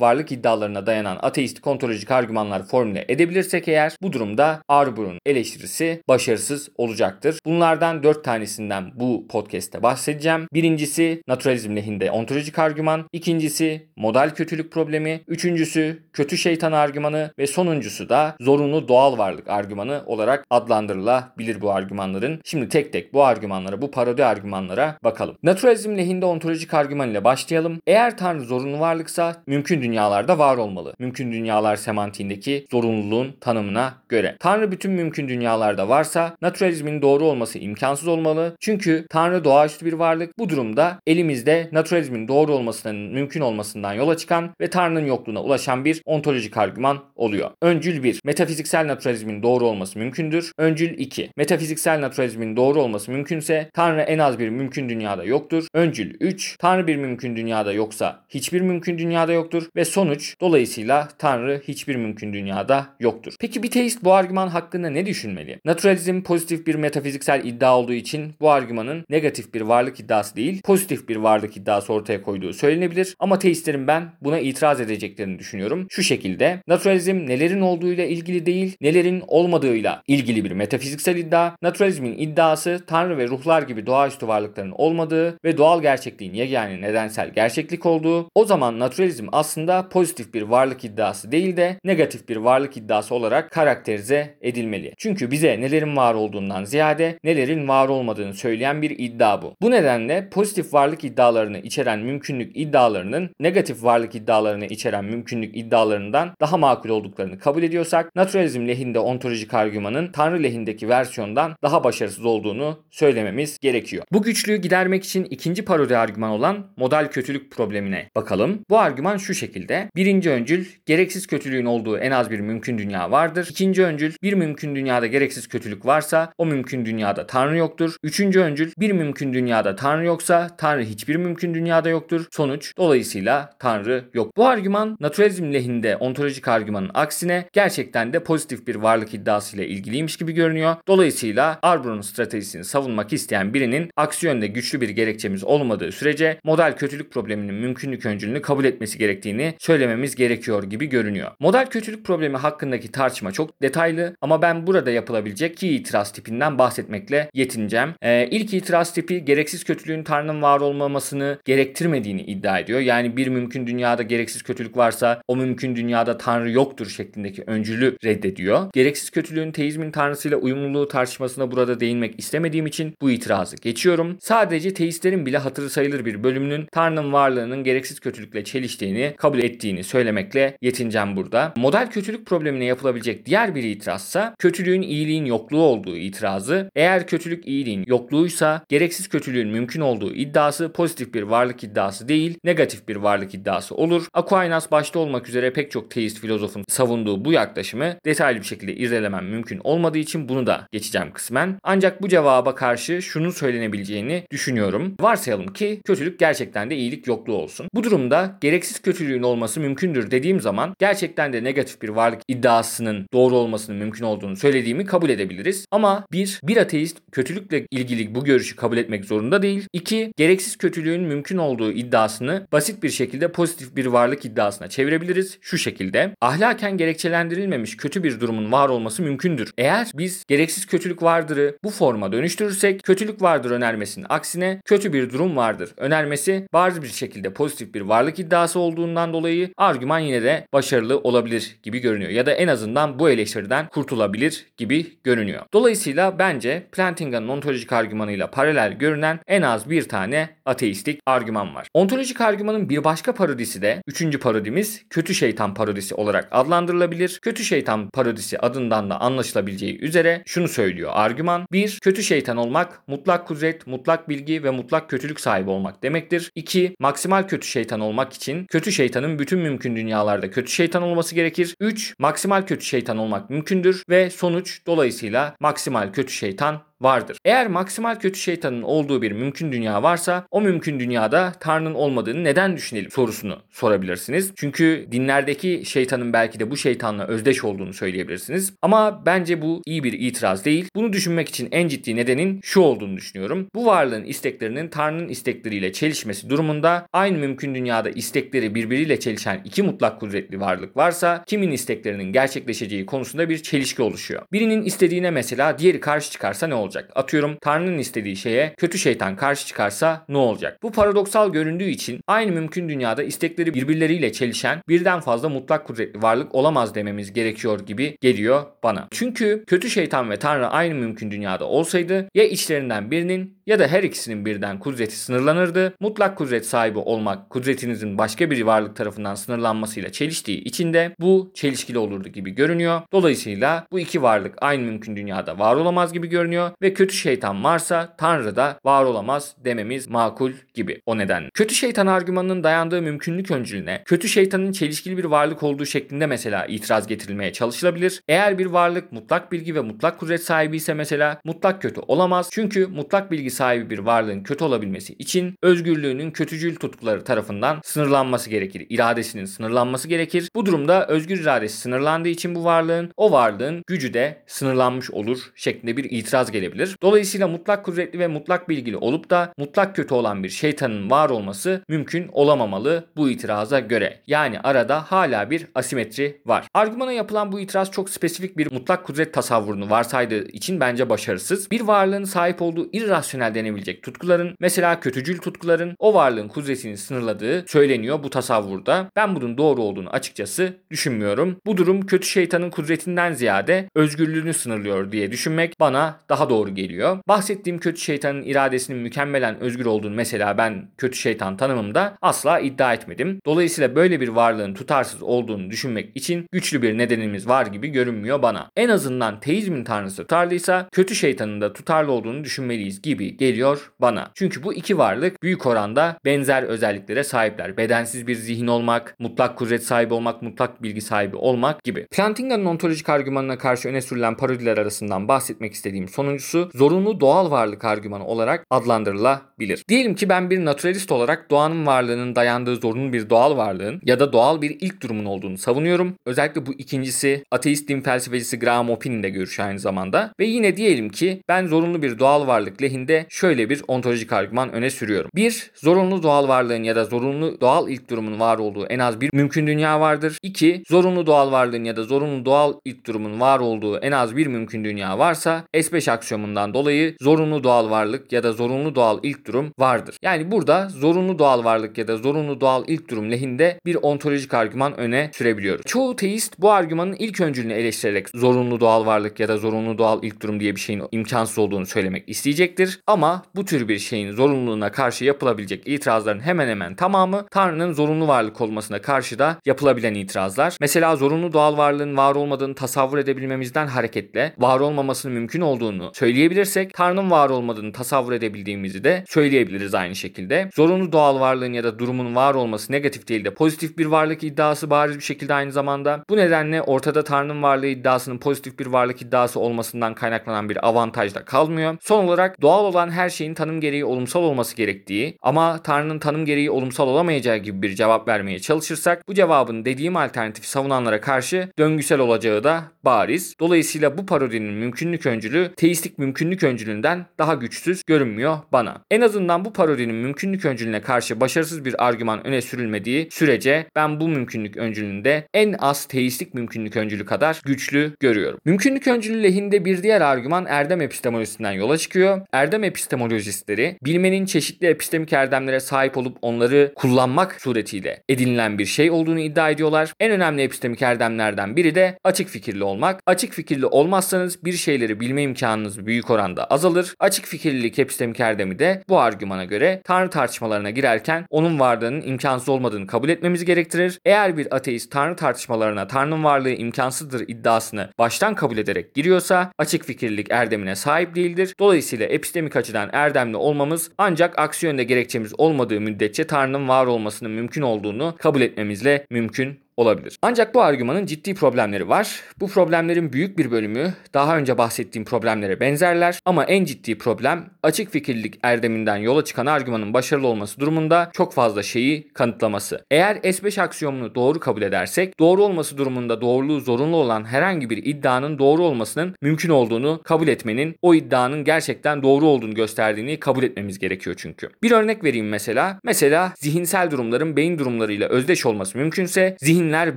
varlık 0.00 0.32
iddialarına 0.32 0.86
dayanan 0.86 1.18
ateistik 1.22 1.66
ontolojik 1.66 2.10
argümanlar 2.10 2.66
formüle 2.66 3.04
edebilirsek 3.08 3.68
eğer 3.68 3.96
bu 4.02 4.12
durumda 4.12 4.62
Arbor'un 4.68 5.18
eleştirisi 5.26 6.02
başarısız 6.08 6.68
olacaktır. 6.76 7.38
Bunlardan 7.46 8.02
dört 8.02 8.24
tanesinden 8.24 8.90
bu 8.94 9.28
podcast'te 9.28 9.82
bahsedeceğim. 9.82 10.46
Birincisi 10.52 11.22
naturalizm 11.28 11.76
lehinde 11.76 12.10
ontolojik 12.10 12.58
argüman, 12.58 13.04
ikincisi 13.12 13.88
modal 13.96 14.30
kötülük 14.30 14.72
problemi, 14.72 15.20
üçüncüsü 15.28 16.02
kötü 16.12 16.38
şeytan 16.38 16.72
argümanı 16.72 17.30
ve 17.38 17.46
sonuncusu 17.46 18.08
da 18.08 18.36
zorunlu 18.40 18.88
doğal 18.88 19.18
varlık 19.18 19.48
argümanı 19.48 20.02
olarak 20.06 20.44
adlandırılabilir 20.50 21.60
bu 21.60 21.72
argümanların. 21.72 22.40
Şimdi 22.44 22.68
tek 22.68 22.92
tek 22.92 23.14
bu 23.14 23.24
argümanlara, 23.24 23.82
bu 23.82 23.90
parodi 23.90 24.24
argümanlara 24.30 24.98
bakalım. 25.04 25.36
Naturalizm 25.42 25.96
lehinde 25.96 26.26
ontolojik 26.26 26.74
argüman 26.74 27.10
ile 27.10 27.24
başlayalım. 27.24 27.80
Eğer 27.86 28.16
Tanrı 28.16 28.44
zorunlu 28.44 28.80
varlıksa 28.80 29.36
mümkün 29.46 29.82
dünyalarda 29.82 30.38
var 30.38 30.56
olmalı. 30.56 30.94
Mümkün 30.98 31.32
dünyalar 31.32 31.76
semantiğindeki 31.76 32.66
zorunluluğun 32.70 33.32
tanımına 33.40 33.94
göre. 34.08 34.36
Tanrı 34.40 34.72
bütün 34.72 34.92
mümkün 34.92 35.28
dünyalarda 35.28 35.88
varsa 35.88 36.36
naturalizmin 36.42 37.02
doğru 37.02 37.24
olması 37.24 37.58
imkansız 37.58 38.08
olmalı. 38.08 38.56
Çünkü 38.60 39.06
Tanrı 39.10 39.44
doğaüstü 39.44 39.86
bir 39.86 39.92
varlık. 39.92 40.38
Bu 40.38 40.48
durumda 40.48 40.98
elimizde 41.06 41.68
naturalizmin 41.72 42.28
doğru 42.28 42.52
olmasının 42.52 42.96
mümkün 42.96 43.40
olmasından 43.40 43.92
yola 43.92 44.16
çıkan 44.16 44.50
ve 44.60 44.70
Tanrı'nın 44.70 45.06
yokluğuna 45.06 45.42
ulaşan 45.42 45.84
bir 45.84 46.02
ontolojik 46.04 46.56
argüman 46.56 46.98
oluyor. 47.16 47.50
Öncül 47.62 48.02
1. 48.02 48.20
Metafiziksel 48.24 48.86
naturalizmin 48.86 49.42
doğru 49.42 49.66
olması 49.66 49.98
mümkündür. 49.98 50.52
Öncül 50.58 50.98
2. 50.98 51.30
Metafiziksel 51.36 52.00
naturalizmin 52.00 52.56
doğru 52.56 52.82
olması 52.82 53.10
mümkünse 53.10 53.70
Tanrı 53.74 54.00
en 54.00 54.18
az 54.22 54.38
bir 54.38 54.48
mümkün 54.48 54.88
dünyada 54.88 55.24
yoktur. 55.24 55.66
Öncül 55.74 56.14
3. 56.20 56.56
Tanrı 56.58 56.86
bir 56.86 56.96
mümkün 56.96 57.36
dünyada 57.36 57.72
yoksa 57.72 58.24
hiçbir 58.28 58.60
mümkün 58.60 58.98
dünyada 58.98 59.32
yoktur 59.32 59.68
ve 59.76 59.84
sonuç 59.84 60.36
dolayısıyla 60.40 61.08
Tanrı 61.18 61.62
hiçbir 61.68 61.96
mümkün 61.96 62.32
dünyada 62.32 62.86
yoktur. 63.00 63.34
Peki 63.40 63.62
bir 63.62 63.70
teist 63.70 64.04
bu 64.04 64.12
argüman 64.12 64.48
hakkında 64.48 64.90
ne 64.90 65.06
düşünmeli? 65.06 65.60
Naturalizm 65.64 66.22
pozitif 66.22 66.66
bir 66.66 66.74
metafiziksel 66.74 67.44
iddia 67.44 67.78
olduğu 67.78 67.92
için 67.92 68.34
bu 68.40 68.50
argümanın 68.50 69.04
negatif 69.10 69.54
bir 69.54 69.60
varlık 69.60 70.00
iddiası 70.00 70.36
değil, 70.36 70.62
pozitif 70.62 71.08
bir 71.08 71.16
varlık 71.16 71.56
iddiası 71.56 71.92
ortaya 71.92 72.22
koyduğu 72.22 72.52
söylenebilir. 72.52 73.14
Ama 73.18 73.38
teistlerin 73.38 73.86
ben 73.86 74.12
buna 74.20 74.38
itiraz 74.38 74.80
edeceklerini 74.80 75.38
düşünüyorum. 75.38 75.86
Şu 75.90 76.02
şekilde 76.02 76.62
naturalizm 76.68 77.26
nelerin 77.26 77.60
olduğuyla 77.60 78.04
ilgili 78.04 78.46
değil, 78.46 78.76
nelerin 78.80 79.22
olmadığıyla 79.26 80.02
ilgili 80.06 80.44
bir 80.44 80.50
metafiziksel 80.50 81.16
iddia. 81.16 81.52
Naturalizmin 81.62 82.18
iddiası 82.18 82.84
tanrı 82.86 83.18
ve 83.18 83.28
ruhlar 83.28 83.62
gibi 83.62 83.86
doğaüstü 84.10 84.28
varlıkların 84.28 84.72
olmadığı 84.76 85.38
ve 85.44 85.58
doğal 85.58 85.82
gerçekliğin 85.82 86.34
yegane 86.34 86.80
nedensel 86.80 87.30
gerçeklik 87.30 87.86
olduğu. 87.86 88.28
O 88.34 88.44
zaman 88.44 88.78
naturalizm 88.78 89.26
aslında 89.32 89.88
pozitif 89.88 90.34
bir 90.34 90.42
varlık 90.42 90.84
iddiası 90.84 91.32
değil 91.32 91.56
de 91.56 91.76
negatif 91.84 92.28
bir 92.28 92.36
varlık 92.36 92.76
iddiası 92.76 93.14
olarak 93.14 93.50
karakterize 93.50 94.34
edilmeli. 94.42 94.94
Çünkü 94.98 95.30
bize 95.30 95.60
nelerin 95.60 95.96
var 95.96 96.14
olduğundan 96.14 96.64
ziyade 96.64 97.18
nelerin 97.24 97.68
var 97.68 97.88
olmadığını 97.88 98.34
söyleyen 98.34 98.82
bir 98.82 98.90
iddia 98.90 99.42
bu. 99.42 99.54
Bu 99.62 99.70
nedenle 99.70 100.28
pozitif 100.30 100.74
varlık 100.74 101.04
iddialarını 101.04 101.58
içeren 101.58 101.98
mümkünlük 101.98 102.56
iddialarının 102.56 103.30
negatif 103.40 103.84
varlık 103.84 104.14
iddialarını 104.14 104.66
içeren 104.66 105.04
mümkünlük 105.04 105.56
iddialarından 105.56 106.30
daha 106.40 106.56
makul 106.56 106.88
olduklarını 106.88 107.38
kabul 107.38 107.62
ediyorsak 107.62 108.16
naturalizm 108.16 108.68
lehinde 108.68 108.98
ontolojik 108.98 109.54
argümanın 109.54 110.12
tanrı 110.12 110.42
lehindeki 110.42 110.88
versiyondan 110.88 111.56
daha 111.62 111.84
başarısız 111.84 112.24
olduğunu 112.24 112.78
söylememiz 112.90 113.58
gerekiyor. 113.58 113.99
Bu 114.12 114.22
güçlüğü 114.22 114.56
gidermek 114.56 115.04
için 115.04 115.24
ikinci 115.24 115.64
parodi 115.64 115.96
argüman 115.96 116.30
olan 116.30 116.66
modal 116.76 117.08
kötülük 117.08 117.50
problemine 117.50 118.10
bakalım. 118.14 118.60
Bu 118.70 118.78
argüman 118.78 119.16
şu 119.16 119.34
şekilde. 119.34 119.90
Birinci 119.96 120.30
öncül 120.30 120.66
gereksiz 120.86 121.26
kötülüğün 121.26 121.64
olduğu 121.64 121.98
en 121.98 122.10
az 122.10 122.30
bir 122.30 122.40
mümkün 122.40 122.78
dünya 122.78 123.10
vardır. 123.10 123.48
İkinci 123.50 123.84
öncül 123.84 124.12
bir 124.22 124.32
mümkün 124.32 124.76
dünyada 124.76 125.06
gereksiz 125.06 125.48
kötülük 125.48 125.86
varsa 125.86 126.32
o 126.38 126.46
mümkün 126.46 126.84
dünyada 126.84 127.26
tanrı 127.26 127.56
yoktur. 127.56 127.96
Üçüncü 128.02 128.40
öncül 128.40 128.72
bir 128.78 128.92
mümkün 128.92 129.32
dünyada 129.32 129.76
tanrı 129.76 130.04
yoksa 130.04 130.56
tanrı 130.56 130.82
hiçbir 130.82 131.16
mümkün 131.16 131.54
dünyada 131.54 131.88
yoktur. 131.88 132.26
Sonuç 132.30 132.72
dolayısıyla 132.76 133.50
tanrı 133.58 134.04
yok. 134.14 134.36
Bu 134.36 134.46
argüman 134.46 134.96
naturalizm 135.00 135.52
lehinde 135.52 135.96
ontolojik 135.96 136.48
argümanın 136.48 136.90
aksine 136.94 137.48
gerçekten 137.52 138.12
de 138.12 138.22
pozitif 138.22 138.66
bir 138.66 138.74
varlık 138.74 139.14
iddiasıyla 139.14 139.64
ilgiliymiş 139.64 140.16
gibi 140.16 140.32
görünüyor. 140.32 140.76
Dolayısıyla 140.88 141.58
Arbor'un 141.62 142.00
stratejisini 142.00 142.64
savunmak 142.64 143.12
isteyen 143.12 143.54
birinin 143.54 143.89
aksi 143.96 144.26
yönde 144.26 144.46
güçlü 144.46 144.80
bir 144.80 144.88
gerekçemiz 144.88 145.44
olmadığı 145.44 145.92
sürece 145.92 146.40
model 146.44 146.76
kötülük 146.76 147.12
probleminin 147.12 147.54
mümkünlük 147.54 148.06
öncülünü 148.06 148.42
kabul 148.42 148.64
etmesi 148.64 148.98
gerektiğini 148.98 149.54
söylememiz 149.58 150.14
gerekiyor 150.14 150.62
gibi 150.62 150.86
görünüyor. 150.86 151.30
Model 151.40 151.66
kötülük 151.66 152.04
problemi 152.04 152.36
hakkındaki 152.36 152.92
tartışma 152.92 153.32
çok 153.32 153.62
detaylı 153.62 154.16
ama 154.20 154.42
ben 154.42 154.66
burada 154.66 154.90
yapılabilecek 154.90 155.60
iki 155.60 155.68
itiraz 155.68 156.12
tipinden 156.12 156.58
bahsetmekle 156.58 157.30
yetineceğim. 157.34 157.94
Ee, 158.02 158.28
ilk 158.30 158.54
itiraz 158.54 158.94
tipi 158.94 159.24
gereksiz 159.24 159.64
kötülüğün 159.64 160.02
Tanrı'nın 160.02 160.42
var 160.42 160.60
olmamasını 160.60 161.38
gerektirmediğini 161.44 162.22
iddia 162.22 162.58
ediyor. 162.58 162.80
Yani 162.80 163.16
bir 163.16 163.28
mümkün 163.28 163.66
dünyada 163.66 164.02
gereksiz 164.02 164.42
kötülük 164.42 164.76
varsa 164.76 165.22
o 165.28 165.36
mümkün 165.36 165.76
dünyada 165.76 166.18
Tanrı 166.18 166.50
yoktur 166.50 166.86
şeklindeki 166.86 167.44
öncülü 167.46 167.96
reddediyor. 168.04 168.66
Gereksiz 168.72 169.10
kötülüğün 169.10 169.52
teizmin 169.52 169.90
tanrısıyla 169.90 170.36
uyumluluğu 170.38 170.88
tartışmasına 170.88 171.50
burada 171.50 171.80
değinmek 171.80 172.18
istemediğim 172.18 172.66
için 172.66 172.94
bu 173.00 173.10
itirazı 173.10 173.56
geçiyorum. 173.56 173.79
Sadece 174.20 174.74
teistlerin 174.74 175.26
bile 175.26 175.38
hatırı 175.38 175.70
sayılır 175.70 176.04
bir 176.04 176.22
bölümünün 176.22 176.66
Tanrı'nın 176.72 177.12
varlığının 177.12 177.64
gereksiz 177.64 178.00
kötülükle 178.00 178.44
çeliştiğini 178.44 179.14
kabul 179.16 179.38
ettiğini 179.38 179.84
söylemekle 179.84 180.56
yetineceğim 180.60 181.16
burada. 181.16 181.52
Model 181.56 181.90
kötülük 181.90 182.26
problemine 182.26 182.64
yapılabilecek 182.64 183.26
diğer 183.26 183.54
bir 183.54 183.62
itirazsa 183.62 184.34
kötülüğün 184.38 184.82
iyiliğin 184.82 185.24
yokluğu 185.24 185.62
olduğu 185.62 185.96
itirazı. 185.96 186.70
Eğer 186.76 187.06
kötülük 187.06 187.46
iyiliğin 187.46 187.84
yokluğuysa 187.86 188.64
gereksiz 188.68 189.08
kötülüğün 189.08 189.48
mümkün 189.48 189.80
olduğu 189.80 190.14
iddiası 190.14 190.72
pozitif 190.72 191.14
bir 191.14 191.22
varlık 191.22 191.64
iddiası 191.64 192.08
değil, 192.08 192.38
negatif 192.44 192.88
bir 192.88 192.96
varlık 192.96 193.34
iddiası 193.34 193.74
olur. 193.74 194.06
Aquinas 194.14 194.70
başta 194.70 194.98
olmak 194.98 195.28
üzere 195.28 195.52
pek 195.52 195.70
çok 195.70 195.90
teist 195.90 196.20
filozofun 196.20 196.64
savunduğu 196.68 197.24
bu 197.24 197.32
yaklaşımı 197.32 197.96
detaylı 198.04 198.40
bir 198.40 198.46
şekilde 198.46 198.74
irdelemem 198.74 199.26
mümkün 199.26 199.60
olmadığı 199.64 199.98
için 199.98 200.28
bunu 200.28 200.46
da 200.46 200.66
geçeceğim 200.72 201.12
kısmen. 201.12 201.58
Ancak 201.62 202.02
bu 202.02 202.08
cevaba 202.08 202.54
karşı 202.54 203.02
şunu 203.02 203.32
söylenebileceğini 203.60 204.24
düşünüyorum. 204.30 204.94
Varsayalım 205.00 205.46
ki 205.46 205.80
kötülük 205.84 206.18
gerçekten 206.18 206.70
de 206.70 206.76
iyilik 206.76 207.06
yokluğu 207.06 207.34
olsun. 207.34 207.68
Bu 207.74 207.84
durumda 207.84 208.38
gereksiz 208.40 208.82
kötülüğün 208.82 209.22
olması 209.22 209.60
mümkündür 209.60 210.10
dediğim 210.10 210.40
zaman 210.40 210.74
gerçekten 210.78 211.32
de 211.32 211.44
negatif 211.44 211.82
bir 211.82 211.88
varlık 211.88 212.20
iddiasının 212.28 213.06
doğru 213.12 213.36
olmasının 213.36 213.78
mümkün 213.78 214.04
olduğunu 214.04 214.36
söylediğimi 214.36 214.84
kabul 214.84 215.10
edebiliriz. 215.10 215.66
Ama 215.70 216.04
bir, 216.12 216.40
bir 216.42 216.56
ateist 216.56 216.98
kötülükle 217.12 217.66
ilgili 217.70 218.14
bu 218.14 218.24
görüşü 218.24 218.56
kabul 218.56 218.76
etmek 218.76 219.04
zorunda 219.04 219.42
değil. 219.42 219.66
İki, 219.72 220.12
gereksiz 220.16 220.56
kötülüğün 220.56 221.02
mümkün 221.02 221.36
olduğu 221.36 221.72
iddiasını 221.72 222.46
basit 222.52 222.82
bir 222.82 222.90
şekilde 222.90 223.32
pozitif 223.32 223.76
bir 223.76 223.86
varlık 223.86 224.24
iddiasına 224.24 224.68
çevirebiliriz. 224.68 225.38
Şu 225.40 225.58
şekilde 225.58 226.14
ahlaken 226.20 226.76
gerekçelendirilmemiş 226.76 227.76
kötü 227.76 228.02
bir 228.02 228.20
durumun 228.20 228.52
var 228.52 228.68
olması 228.68 229.02
mümkündür. 229.02 229.52
Eğer 229.58 229.90
biz 229.94 230.24
gereksiz 230.28 230.66
kötülük 230.66 231.02
vardırı 231.02 231.56
bu 231.64 231.70
forma 231.70 232.12
dönüştürürsek 232.12 232.82
kötülük 232.82 233.22
vardır 233.22 233.49
önermesinin 233.50 234.06
aksine 234.08 234.60
kötü 234.64 234.92
bir 234.92 235.10
durum 235.10 235.36
vardır. 235.36 235.70
Önermesi 235.76 236.46
bariz 236.52 236.82
bir 236.82 236.88
şekilde 236.88 237.32
pozitif 237.32 237.74
bir 237.74 237.80
varlık 237.80 238.18
iddiası 238.18 238.58
olduğundan 238.58 239.12
dolayı 239.12 239.50
argüman 239.56 239.98
yine 239.98 240.22
de 240.22 240.46
başarılı 240.52 240.98
olabilir 240.98 241.56
gibi 241.62 241.78
görünüyor. 241.78 242.10
Ya 242.10 242.26
da 242.26 242.32
en 242.32 242.48
azından 242.48 242.98
bu 242.98 243.10
eleştiriden 243.10 243.68
kurtulabilir 243.68 244.46
gibi 244.56 244.86
görünüyor. 245.04 245.42
Dolayısıyla 245.52 246.18
bence 246.18 246.66
Plantinga'nın 246.72 247.28
ontolojik 247.28 247.72
argümanıyla 247.72 248.30
paralel 248.30 248.72
görünen 248.72 249.20
en 249.26 249.42
az 249.42 249.70
bir 249.70 249.88
tane 249.88 250.30
ateistik 250.44 251.00
argüman 251.06 251.54
var. 251.54 251.66
Ontolojik 251.74 252.20
argümanın 252.20 252.68
bir 252.68 252.84
başka 252.84 253.14
parodisi 253.14 253.62
de 253.62 253.82
üçüncü 253.86 254.20
parodimiz 254.20 254.84
kötü 254.90 255.14
şeytan 255.14 255.54
parodisi 255.54 255.94
olarak 255.94 256.28
adlandırılabilir. 256.30 257.18
Kötü 257.22 257.44
şeytan 257.44 257.90
parodisi 257.90 258.38
adından 258.38 258.90
da 258.90 259.00
anlaşılabileceği 259.00 259.78
üzere 259.80 260.22
şunu 260.26 260.48
söylüyor 260.48 260.90
argüman. 260.94 261.46
1. 261.52 261.78
Kötü 261.82 262.02
şeytan 262.02 262.36
olmak 262.36 262.88
mutlak 262.88 263.28
kudret, 263.28 263.39
mutlak 263.66 264.08
bilgi 264.08 264.44
ve 264.44 264.50
mutlak 264.50 264.90
kötülük 264.90 265.20
sahibi 265.20 265.50
olmak 265.50 265.82
demektir. 265.82 266.30
2. 266.34 266.74
Maksimal 266.78 267.28
kötü 267.28 267.46
şeytan 267.46 267.80
olmak 267.80 268.12
için 268.12 268.46
kötü 268.46 268.72
şeytanın 268.72 269.18
bütün 269.18 269.38
mümkün 269.38 269.76
dünyalarda 269.76 270.30
kötü 270.30 270.50
şeytan 270.50 270.82
olması 270.82 271.14
gerekir. 271.14 271.54
3. 271.60 271.94
Maksimal 271.98 272.42
kötü 272.42 272.64
şeytan 272.64 272.98
olmak 272.98 273.30
mümkündür 273.30 273.82
ve 273.88 274.10
sonuç 274.10 274.66
dolayısıyla 274.66 275.36
maksimal 275.40 275.92
kötü 275.92 276.12
şeytan 276.12 276.69
vardır. 276.80 277.18
Eğer 277.24 277.46
maksimal 277.46 277.94
kötü 277.94 278.18
şeytanın 278.20 278.62
olduğu 278.62 279.02
bir 279.02 279.12
mümkün 279.12 279.52
dünya 279.52 279.82
varsa 279.82 280.26
o 280.30 280.40
mümkün 280.40 280.80
dünyada 280.80 281.32
Tanrı'nın 281.40 281.74
olmadığını 281.74 282.24
neden 282.24 282.56
düşünelim 282.56 282.90
sorusunu 282.90 283.38
sorabilirsiniz. 283.50 284.32
Çünkü 284.36 284.88
dinlerdeki 284.92 285.62
şeytanın 285.64 286.12
belki 286.12 286.40
de 286.40 286.50
bu 286.50 286.56
şeytanla 286.56 287.06
özdeş 287.06 287.44
olduğunu 287.44 287.74
söyleyebilirsiniz. 287.74 288.52
Ama 288.62 289.06
bence 289.06 289.42
bu 289.42 289.62
iyi 289.66 289.84
bir 289.84 289.92
itiraz 289.92 290.44
değil. 290.44 290.68
Bunu 290.74 290.92
düşünmek 290.92 291.28
için 291.28 291.48
en 291.52 291.68
ciddi 291.68 291.96
nedenin 291.96 292.40
şu 292.42 292.60
olduğunu 292.60 292.96
düşünüyorum. 292.96 293.48
Bu 293.54 293.66
varlığın 293.66 294.04
isteklerinin 294.04 294.68
Tanrı'nın 294.68 295.08
istekleriyle 295.08 295.72
çelişmesi 295.72 296.30
durumunda 296.30 296.86
aynı 296.92 297.18
mümkün 297.18 297.54
dünyada 297.54 297.90
istekleri 297.90 298.54
birbiriyle 298.54 299.00
çelişen 299.00 299.40
iki 299.44 299.62
mutlak 299.62 300.00
kudretli 300.00 300.40
varlık 300.40 300.76
varsa 300.76 301.24
kimin 301.26 301.50
isteklerinin 301.50 302.12
gerçekleşeceği 302.12 302.86
konusunda 302.86 303.28
bir 303.28 303.38
çelişki 303.38 303.82
oluşuyor. 303.82 304.22
Birinin 304.32 304.62
istediğine 304.62 305.10
mesela 305.10 305.58
diğeri 305.58 305.80
karşı 305.80 306.10
çıkarsa 306.10 306.46
ne 306.46 306.54
olacak? 306.54 306.69
Olacak? 306.70 306.90
Atıyorum 306.94 307.36
Tanrı'nın 307.40 307.78
istediği 307.78 308.16
şeye 308.16 308.54
kötü 308.56 308.78
şeytan 308.78 309.16
karşı 309.16 309.46
çıkarsa 309.46 310.04
ne 310.08 310.16
olacak? 310.16 310.58
Bu 310.62 310.72
paradoksal 310.72 311.32
göründüğü 311.32 311.68
için 311.68 312.00
aynı 312.06 312.32
mümkün 312.32 312.68
dünyada 312.68 313.02
istekleri 313.02 313.54
birbirleriyle 313.54 314.12
çelişen 314.12 314.58
birden 314.68 315.00
fazla 315.00 315.28
mutlak 315.28 315.66
kudretli 315.66 316.02
varlık 316.02 316.34
olamaz 316.34 316.74
dememiz 316.74 317.12
gerekiyor 317.12 317.60
gibi 317.60 317.96
geliyor 318.00 318.42
bana. 318.62 318.88
Çünkü 318.90 319.44
kötü 319.46 319.70
şeytan 319.70 320.10
ve 320.10 320.16
Tanrı 320.16 320.46
aynı 320.46 320.74
mümkün 320.74 321.10
dünyada 321.10 321.44
olsaydı 321.44 322.08
ya 322.14 322.24
içlerinden 322.24 322.90
birinin 322.90 323.39
ya 323.50 323.58
da 323.58 323.66
her 323.66 323.82
ikisinin 323.82 324.24
birden 324.24 324.58
kudreti 324.58 324.96
sınırlanırdı. 324.96 325.74
Mutlak 325.80 326.18
kudret 326.18 326.46
sahibi 326.46 326.78
olmak 326.78 327.30
kudretinizin 327.30 327.98
başka 327.98 328.30
bir 328.30 328.42
varlık 328.42 328.76
tarafından 328.76 329.14
sınırlanmasıyla 329.14 329.92
çeliştiği 329.92 330.44
için 330.44 330.72
de 330.72 330.94
bu 331.00 331.30
çelişkili 331.34 331.78
olurdu 331.78 332.08
gibi 332.08 332.30
görünüyor. 332.30 332.80
Dolayısıyla 332.92 333.66
bu 333.72 333.80
iki 333.80 334.02
varlık 334.02 334.34
aynı 334.40 334.62
mümkün 334.62 334.96
dünyada 334.96 335.38
var 335.38 335.56
olamaz 335.56 335.92
gibi 335.92 336.06
görünüyor 336.06 336.50
ve 336.62 336.74
kötü 336.74 336.94
şeytan 336.96 337.44
varsa 337.44 337.96
Tanrı 337.98 338.36
da 338.36 338.58
var 338.64 338.84
olamaz 338.84 339.34
dememiz 339.44 339.88
makul 339.88 340.32
gibi 340.60 340.82
o 340.86 340.98
nedenle. 340.98 341.28
Kötü 341.34 341.54
şeytan 341.54 341.86
argümanının 341.86 342.44
dayandığı 342.44 342.82
mümkünlük 342.82 343.30
öncülüğüne 343.30 343.82
kötü 343.84 344.08
şeytanın 344.08 344.52
çelişkili 344.52 344.96
bir 344.96 345.04
varlık 345.04 345.42
olduğu 345.42 345.66
şeklinde 345.66 346.06
mesela 346.06 346.46
itiraz 346.46 346.86
getirilmeye 346.86 347.32
çalışılabilir. 347.32 348.02
Eğer 348.08 348.38
bir 348.38 348.46
varlık 348.46 348.92
mutlak 348.92 349.32
bilgi 349.32 349.54
ve 349.54 349.60
mutlak 349.60 350.00
kudret 350.00 350.22
sahibi 350.22 350.56
ise 350.56 350.74
mesela 350.74 351.20
mutlak 351.24 351.62
kötü 351.62 351.80
olamaz. 351.80 352.28
Çünkü 352.32 352.66
mutlak 352.66 353.10
bilgi 353.10 353.30
sahibi 353.30 353.70
bir 353.70 353.78
varlığın 353.78 354.22
kötü 354.22 354.44
olabilmesi 354.44 354.92
için 354.92 355.34
özgürlüğünün 355.42 356.10
kötücül 356.10 356.56
tutkuları 356.56 357.04
tarafından 357.04 357.60
sınırlanması 357.64 358.30
gerekir. 358.30 358.66
İradesinin 358.70 359.24
sınırlanması 359.24 359.88
gerekir. 359.88 360.28
Bu 360.34 360.46
durumda 360.46 360.86
özgür 360.86 361.20
iradesi 361.20 361.56
sınırlandığı 361.56 362.08
için 362.08 362.34
bu 362.34 362.44
varlığın 362.44 362.92
o 362.96 363.12
varlığın 363.12 363.62
gücü 363.66 363.94
de 363.94 364.22
sınırlanmış 364.26 364.90
olur 364.90 365.18
şeklinde 365.34 365.76
bir 365.76 365.84
itiraz 365.84 366.30
gelebilir. 366.30 366.76
Dolayısıyla 366.82 367.28
mutlak 367.28 367.64
kudretli 367.64 367.98
ve 367.98 368.06
mutlak 368.06 368.48
bilgili 368.48 368.76
olup 368.76 369.10
da 369.10 369.32
mutlak 369.38 369.76
kötü 369.76 369.94
olan 369.94 370.24
bir 370.24 370.28
şeytanın 370.50 370.90
var 370.90 371.10
olması 371.10 371.62
mümkün 371.68 372.08
olamamalı 372.12 372.84
bu 372.96 373.10
itiraza 373.10 373.60
göre. 373.60 374.00
Yani 374.06 374.40
arada 374.40 374.82
hala 374.82 375.30
bir 375.30 375.46
asimetri 375.54 376.20
var. 376.26 376.46
Argümana 376.54 376.92
yapılan 376.92 377.32
bu 377.32 377.40
itiraz 377.40 377.70
çok 377.70 377.90
spesifik 377.90 378.38
bir 378.38 378.52
mutlak 378.52 378.84
kudret 378.84 379.14
tasavvurunu 379.14 379.70
varsaydığı 379.70 380.28
için 380.28 380.60
bence 380.60 380.90
başarısız. 380.90 381.50
Bir 381.50 381.60
varlığın 381.60 382.04
sahip 382.04 382.42
olduğu 382.42 382.68
irrasyonel 382.72 383.34
denebilecek 383.34 383.82
tutkuların 383.82 384.34
mesela 384.40 384.80
kötücül 384.80 385.18
tutkuların 385.18 385.74
o 385.78 385.94
varlığın 385.94 386.28
kudretini 386.28 386.76
sınırladığı 386.76 387.44
söyleniyor 387.48 388.02
bu 388.02 388.10
tasavvurda. 388.10 388.90
Ben 388.96 389.16
bunun 389.16 389.38
doğru 389.38 389.62
olduğunu 389.62 389.90
açıkçası 389.90 390.56
düşünmüyorum. 390.70 391.36
Bu 391.46 391.56
durum 391.56 391.86
kötü 391.86 392.08
şeytanın 392.08 392.50
kudretinden 392.50 393.12
ziyade 393.12 393.68
özgürlüğünü 393.74 394.34
sınırlıyor 394.34 394.92
diye 394.92 395.12
düşünmek 395.12 395.60
bana 395.60 396.00
daha 396.08 396.30
doğru 396.30 396.54
geliyor. 396.54 396.98
Bahsettiğim 397.08 397.58
kötü 397.58 397.80
şeytanın 397.80 398.22
iradesinin 398.22 398.78
mükemmelen 398.78 399.40
özgür 399.40 399.66
olduğunu 399.66 399.94
mesela 399.94 400.29
ben 400.38 400.68
kötü 400.78 400.98
şeytan 400.98 401.36
tanımımda 401.36 401.98
asla 402.02 402.38
iddia 402.38 402.74
etmedim. 402.74 403.20
Dolayısıyla 403.26 403.76
böyle 403.76 404.00
bir 404.00 404.08
varlığın 404.08 404.54
tutarsız 404.54 405.02
olduğunu 405.02 405.50
düşünmek 405.50 405.96
için 405.96 406.26
güçlü 406.32 406.62
bir 406.62 406.78
nedenimiz 406.78 407.28
var 407.28 407.46
gibi 407.46 407.68
görünmüyor 407.68 408.22
bana. 408.22 408.50
En 408.56 408.68
azından 408.68 409.20
teizmin 409.20 409.64
tanrısı 409.64 410.02
tutarlıysa 410.02 410.68
kötü 410.72 410.94
şeytanın 410.94 411.40
da 411.40 411.52
tutarlı 411.52 411.92
olduğunu 411.92 412.24
düşünmeliyiz 412.24 412.82
gibi 412.82 413.16
geliyor 413.16 413.72
bana. 413.80 414.10
Çünkü 414.14 414.42
bu 414.42 414.54
iki 414.54 414.78
varlık 414.78 415.22
büyük 415.22 415.46
oranda 415.46 415.96
benzer 416.04 416.42
özelliklere 416.42 417.04
sahipler. 417.04 417.56
Bedensiz 417.56 418.06
bir 418.06 418.14
zihin 418.14 418.46
olmak, 418.46 418.96
mutlak 418.98 419.38
kudret 419.38 419.64
sahibi 419.64 419.94
olmak, 419.94 420.22
mutlak 420.22 420.62
bilgi 420.62 420.80
sahibi 420.80 421.16
olmak 421.16 421.64
gibi. 421.64 421.86
Plantinga'nın 421.86 422.44
ontolojik 422.44 422.88
argümanına 422.88 423.38
karşı 423.38 423.68
öne 423.68 423.80
sürülen 423.80 424.16
parodiler 424.16 424.58
arasından 424.58 425.08
bahsetmek 425.08 425.52
istediğim 425.52 425.88
sonuncusu 425.88 426.50
zorunlu 426.54 427.00
doğal 427.00 427.30
varlık 427.30 427.64
argümanı 427.64 428.06
olarak 428.06 428.44
adlandırılabilir. 428.50 429.64
Diyelim 429.68 429.94
ki 429.94 430.08
ben 430.08 430.19
bir 430.30 430.44
naturalist 430.44 430.92
olarak 430.92 431.30
doğanın 431.30 431.66
varlığının 431.66 432.14
dayandığı 432.14 432.56
zorunlu 432.56 432.92
bir 432.92 433.10
doğal 433.10 433.36
varlığın 433.36 433.80
ya 433.84 434.00
da 434.00 434.12
doğal 434.12 434.42
bir 434.42 434.56
ilk 434.60 434.80
durumun 434.82 435.04
olduğunu 435.04 435.38
savunuyorum. 435.38 435.94
Özellikle 436.06 436.46
bu 436.46 436.52
ikincisi 436.52 437.24
ateist 437.30 437.68
din 437.68 437.80
felsefecisi 437.80 438.38
Graham 438.38 438.70
Oppin'in 438.70 439.02
de 439.02 439.10
görüşü 439.10 439.42
aynı 439.42 439.58
zamanda. 439.58 440.12
Ve 440.20 440.26
yine 440.26 440.56
diyelim 440.56 440.88
ki 440.88 441.22
ben 441.28 441.46
zorunlu 441.46 441.82
bir 441.82 441.98
doğal 441.98 442.26
varlık 442.26 442.62
lehinde 442.62 443.06
şöyle 443.08 443.50
bir 443.50 443.62
ontolojik 443.68 444.12
argüman 444.12 444.52
öne 444.52 444.70
sürüyorum. 444.70 445.10
1. 445.14 445.50
Zorunlu 445.54 446.02
doğal 446.02 446.28
varlığın 446.28 446.62
ya 446.62 446.76
da 446.76 446.84
zorunlu 446.84 447.40
doğal 447.40 447.68
ilk 447.68 447.90
durumun 447.90 448.20
var 448.20 448.38
olduğu 448.38 448.66
en 448.66 448.78
az 448.78 449.00
bir 449.00 449.10
mümkün 449.12 449.46
dünya 449.46 449.80
vardır. 449.80 450.18
2. 450.22 450.62
Zorunlu 450.68 451.06
doğal 451.06 451.32
varlığın 451.32 451.64
ya 451.64 451.76
da 451.76 451.82
zorunlu 451.82 452.24
doğal 452.24 452.54
ilk 452.64 452.86
durumun 452.86 453.20
var 453.20 453.38
olduğu 453.38 453.78
en 453.78 453.92
az 453.92 454.16
bir 454.16 454.26
mümkün 454.26 454.64
dünya 454.64 454.98
varsa 454.98 455.44
S5 455.54 455.90
aksiyomundan 455.90 456.54
dolayı 456.54 456.96
zorunlu 457.00 457.44
doğal 457.44 457.70
varlık 457.70 458.12
ya 458.12 458.22
da 458.22 458.32
zorunlu 458.32 458.74
doğal 458.74 458.98
ilk 459.02 459.26
durum 459.26 459.52
vardır. 459.58 459.96
Yani 460.02 460.09
burada 460.30 460.68
zorunlu 460.68 461.18
doğal 461.18 461.44
varlık 461.44 461.78
ya 461.78 461.88
da 461.88 461.96
zorunlu 461.96 462.40
doğal 462.40 462.64
ilk 462.66 462.90
durum 462.90 463.10
lehinde 463.10 463.60
bir 463.66 463.76
ontolojik 463.82 464.34
argüman 464.34 464.76
öne 464.76 465.10
sürebiliyoruz. 465.14 465.62
Çoğu 465.66 465.96
teist 465.96 466.38
bu 466.38 466.50
argümanın 466.50 466.96
ilk 466.98 467.20
öncülünü 467.20 467.52
eleştirerek 467.52 468.08
zorunlu 468.14 468.60
doğal 468.60 468.86
varlık 468.86 469.20
ya 469.20 469.28
da 469.28 469.36
zorunlu 469.36 469.78
doğal 469.78 469.98
ilk 470.02 470.22
durum 470.22 470.40
diye 470.40 470.54
bir 470.54 470.60
şeyin 470.60 470.82
imkansız 470.92 471.38
olduğunu 471.38 471.66
söylemek 471.66 472.08
isteyecektir. 472.08 472.80
Ama 472.86 473.22
bu 473.36 473.44
tür 473.44 473.68
bir 473.68 473.78
şeyin 473.78 474.12
zorunluluğuna 474.12 474.72
karşı 474.72 475.04
yapılabilecek 475.04 475.68
itirazların 475.68 476.20
hemen 476.20 476.48
hemen 476.48 476.74
tamamı 476.74 477.26
Tanrı'nın 477.30 477.72
zorunlu 477.72 478.08
varlık 478.08 478.40
olmasına 478.40 478.82
karşı 478.82 479.18
da 479.18 479.36
yapılabilen 479.46 479.94
itirazlar. 479.94 480.56
Mesela 480.60 480.96
zorunlu 480.96 481.32
doğal 481.32 481.56
varlığın 481.56 481.96
var 481.96 482.14
olmadığını 482.14 482.54
tasavvur 482.54 482.98
edebilmemizden 482.98 483.66
hareketle 483.66 484.34
var 484.38 484.60
olmamasının 484.60 485.14
mümkün 485.14 485.40
olduğunu 485.40 485.90
söyleyebilirsek 485.94 486.74
Tanrı'nın 486.74 487.10
var 487.10 487.30
olmadığını 487.30 487.72
tasavvur 487.72 488.12
edebildiğimizi 488.12 488.84
de 488.84 489.04
söyleyebiliriz 489.08 489.74
aynı 489.74 489.94
şekilde. 490.00 490.50
Zorunlu 490.54 490.92
doğal 490.92 491.20
varlığın 491.20 491.52
ya 491.52 491.64
da 491.64 491.78
durumun 491.78 492.14
var 492.14 492.34
olması 492.34 492.72
negatif 492.72 493.08
değil 493.08 493.24
de 493.24 493.34
pozitif 493.34 493.78
bir 493.78 493.86
varlık 493.86 494.24
iddiası 494.24 494.70
bariz 494.70 494.96
bir 494.96 495.02
şekilde 495.02 495.34
aynı 495.34 495.52
zamanda. 495.52 496.04
Bu 496.10 496.16
nedenle 496.16 496.62
ortada 496.62 497.04
Tanrı'nın 497.04 497.42
varlığı 497.42 497.66
iddiasının 497.66 498.18
pozitif 498.18 498.58
bir 498.58 498.66
varlık 498.66 499.02
iddiası 499.02 499.40
olmasından 499.40 499.94
kaynaklanan 499.94 500.48
bir 500.48 500.68
avantaj 500.68 501.14
da 501.14 501.24
kalmıyor. 501.24 501.76
Son 501.80 502.04
olarak 502.04 502.42
doğal 502.42 502.64
olan 502.64 502.90
her 502.90 503.10
şeyin 503.10 503.34
tanım 503.34 503.60
gereği 503.60 503.84
olumsal 503.84 504.22
olması 504.22 504.56
gerektiği 504.56 505.16
ama 505.22 505.62
Tanrı'nın 505.62 505.98
tanım 505.98 506.24
gereği 506.24 506.50
olumsal 506.50 506.88
olamayacağı 506.88 507.36
gibi 507.36 507.62
bir 507.62 507.74
cevap 507.74 508.08
vermeye 508.08 508.38
çalışırsak 508.38 509.08
bu 509.08 509.14
cevabın 509.14 509.64
dediğim 509.64 509.96
alternatifi 509.96 510.48
savunanlara 510.48 511.00
karşı 511.00 511.48
döngüsel 511.58 511.98
olacağı 511.98 512.44
da 512.44 512.62
bariz. 512.84 513.34
Dolayısıyla 513.40 513.98
bu 513.98 514.06
parodinin 514.06 514.52
mümkünlük 514.52 515.06
öncülü 515.06 515.52
teistik 515.56 515.98
mümkünlük 515.98 516.42
öncülünden 516.42 517.06
daha 517.18 517.34
güçsüz 517.34 517.82
görünmüyor 517.86 518.38
bana. 518.52 518.80
En 518.90 519.00
azından 519.00 519.44
bu 519.44 519.52
parodinin 519.52 519.89
mümkünlük 519.92 520.44
öncülüne 520.44 520.80
karşı 520.80 521.20
başarısız 521.20 521.64
bir 521.64 521.86
argüman 521.86 522.26
öne 522.26 522.42
sürülmediği 522.42 523.08
sürece 523.10 523.66
ben 523.76 524.00
bu 524.00 524.08
mümkünlük 524.08 524.56
öncülünde 524.56 525.28
en 525.34 525.54
az 525.58 525.84
teistik 525.84 526.34
mümkünlük 526.34 526.76
öncülü 526.76 527.04
kadar 527.04 527.40
güçlü 527.44 527.92
görüyorum. 528.00 528.40
Mümkünlük 528.44 528.86
öncülü 528.86 529.22
lehinde 529.22 529.64
bir 529.64 529.82
diğer 529.82 530.00
argüman 530.00 530.46
erdem 530.46 530.80
epistemolojisinden 530.80 531.52
yola 531.52 531.78
çıkıyor. 531.78 532.20
Erdem 532.32 532.64
epistemolojistleri 532.64 533.76
bilmenin 533.84 534.26
çeşitli 534.26 534.66
epistemik 534.66 535.12
erdemlere 535.12 535.60
sahip 535.60 535.96
olup 535.96 536.18
onları 536.22 536.72
kullanmak 536.74 537.40
suretiyle 537.40 538.02
edinilen 538.08 538.58
bir 538.58 538.66
şey 538.66 538.90
olduğunu 538.90 539.20
iddia 539.20 539.50
ediyorlar. 539.50 539.92
En 540.00 540.10
önemli 540.10 540.42
epistemik 540.42 540.82
erdemlerden 540.82 541.56
biri 541.56 541.74
de 541.74 541.98
açık 542.04 542.28
fikirli 542.28 542.64
olmak. 542.64 543.00
Açık 543.06 543.32
fikirli 543.32 543.66
olmazsanız 543.66 544.44
bir 544.44 544.52
şeyleri 544.52 545.00
bilme 545.00 545.22
imkanınız 545.22 545.86
büyük 545.86 546.10
oranda 546.10 546.44
azalır. 546.44 546.94
Açık 547.00 547.26
fikirlilik 547.26 547.78
epistemik 547.78 548.20
erdemi 548.20 548.58
de 548.58 548.82
bu 548.88 549.00
argümana 549.00 549.44
göre 549.44 549.79
tanrı 549.84 550.10
tartışmalarına 550.10 550.70
girerken 550.70 551.26
onun 551.30 551.60
varlığının 551.60 552.00
imkansız 552.00 552.48
olmadığını 552.48 552.86
kabul 552.86 553.08
etmemizi 553.08 553.46
gerektirir. 553.46 553.98
Eğer 554.04 554.36
bir 554.36 554.56
ateist 554.56 554.92
tanrı 554.92 555.16
tartışmalarına 555.16 555.86
tanrının 555.86 556.24
varlığı 556.24 556.50
imkansızdır 556.50 557.24
iddiasını 557.28 557.88
baştan 557.98 558.34
kabul 558.34 558.58
ederek 558.58 558.94
giriyorsa 558.94 559.52
açık 559.58 559.84
fikirlilik 559.84 560.30
erdemine 560.30 560.76
sahip 560.76 561.14
değildir. 561.14 561.54
Dolayısıyla 561.58 562.06
epistemik 562.06 562.56
açıdan 562.56 562.90
erdemli 562.92 563.36
olmamız 563.36 563.90
ancak 563.98 564.38
aksi 564.38 564.66
yönde 564.66 564.84
gerekçemiz 564.84 565.32
olmadığı 565.38 565.80
müddetçe 565.80 566.26
tanrının 566.26 566.68
var 566.68 566.86
olmasının 566.86 567.30
mümkün 567.30 567.62
olduğunu 567.62 568.16
kabul 568.18 568.40
etmemizle 568.40 569.06
mümkün 569.10 569.60
olabilir. 569.80 570.18
Ancak 570.22 570.54
bu 570.54 570.62
argümanın 570.62 571.06
ciddi 571.06 571.34
problemleri 571.34 571.88
var. 571.88 572.20
Bu 572.40 572.48
problemlerin 572.48 573.12
büyük 573.12 573.38
bir 573.38 573.50
bölümü 573.50 573.94
daha 574.14 574.38
önce 574.38 574.58
bahsettiğim 574.58 575.04
problemlere 575.04 575.60
benzerler 575.60 576.18
ama 576.24 576.44
en 576.44 576.64
ciddi 576.64 576.98
problem 576.98 577.50
açık 577.62 577.92
fikirlilik 577.92 578.34
erdeminden 578.42 578.96
yola 578.96 579.24
çıkan 579.24 579.46
argümanın 579.46 579.94
başarılı 579.94 580.26
olması 580.26 580.60
durumunda 580.60 581.10
çok 581.12 581.32
fazla 581.32 581.62
şeyi 581.62 582.08
kanıtlaması. 582.08 582.84
Eğer 582.90 583.16
S5 583.16 583.62
aksiyomunu 583.62 584.14
doğru 584.14 584.40
kabul 584.40 584.62
edersek 584.62 585.20
doğru 585.20 585.44
olması 585.44 585.78
durumunda 585.78 586.20
doğruluğu 586.20 586.60
zorunlu 586.60 586.96
olan 586.96 587.24
herhangi 587.24 587.70
bir 587.70 587.76
iddianın 587.76 588.38
doğru 588.38 588.62
olmasının 588.62 589.14
mümkün 589.22 589.50
olduğunu 589.50 590.00
kabul 590.04 590.28
etmenin 590.28 590.76
o 590.82 590.94
iddianın 590.94 591.44
gerçekten 591.44 592.02
doğru 592.02 592.26
olduğunu 592.26 592.54
gösterdiğini 592.54 593.20
kabul 593.20 593.42
etmemiz 593.42 593.78
gerekiyor 593.78 594.16
çünkü. 594.18 594.48
Bir 594.62 594.70
örnek 594.70 595.04
vereyim 595.04 595.28
mesela. 595.28 595.80
Mesela 595.84 596.32
zihinsel 596.36 596.90
durumların 596.90 597.36
beyin 597.36 597.58
durumlarıyla 597.58 598.08
özdeş 598.08 598.46
olması 598.46 598.78
mümkünse 598.78 599.36
zihin 599.40 599.69
zihinler 599.70 599.96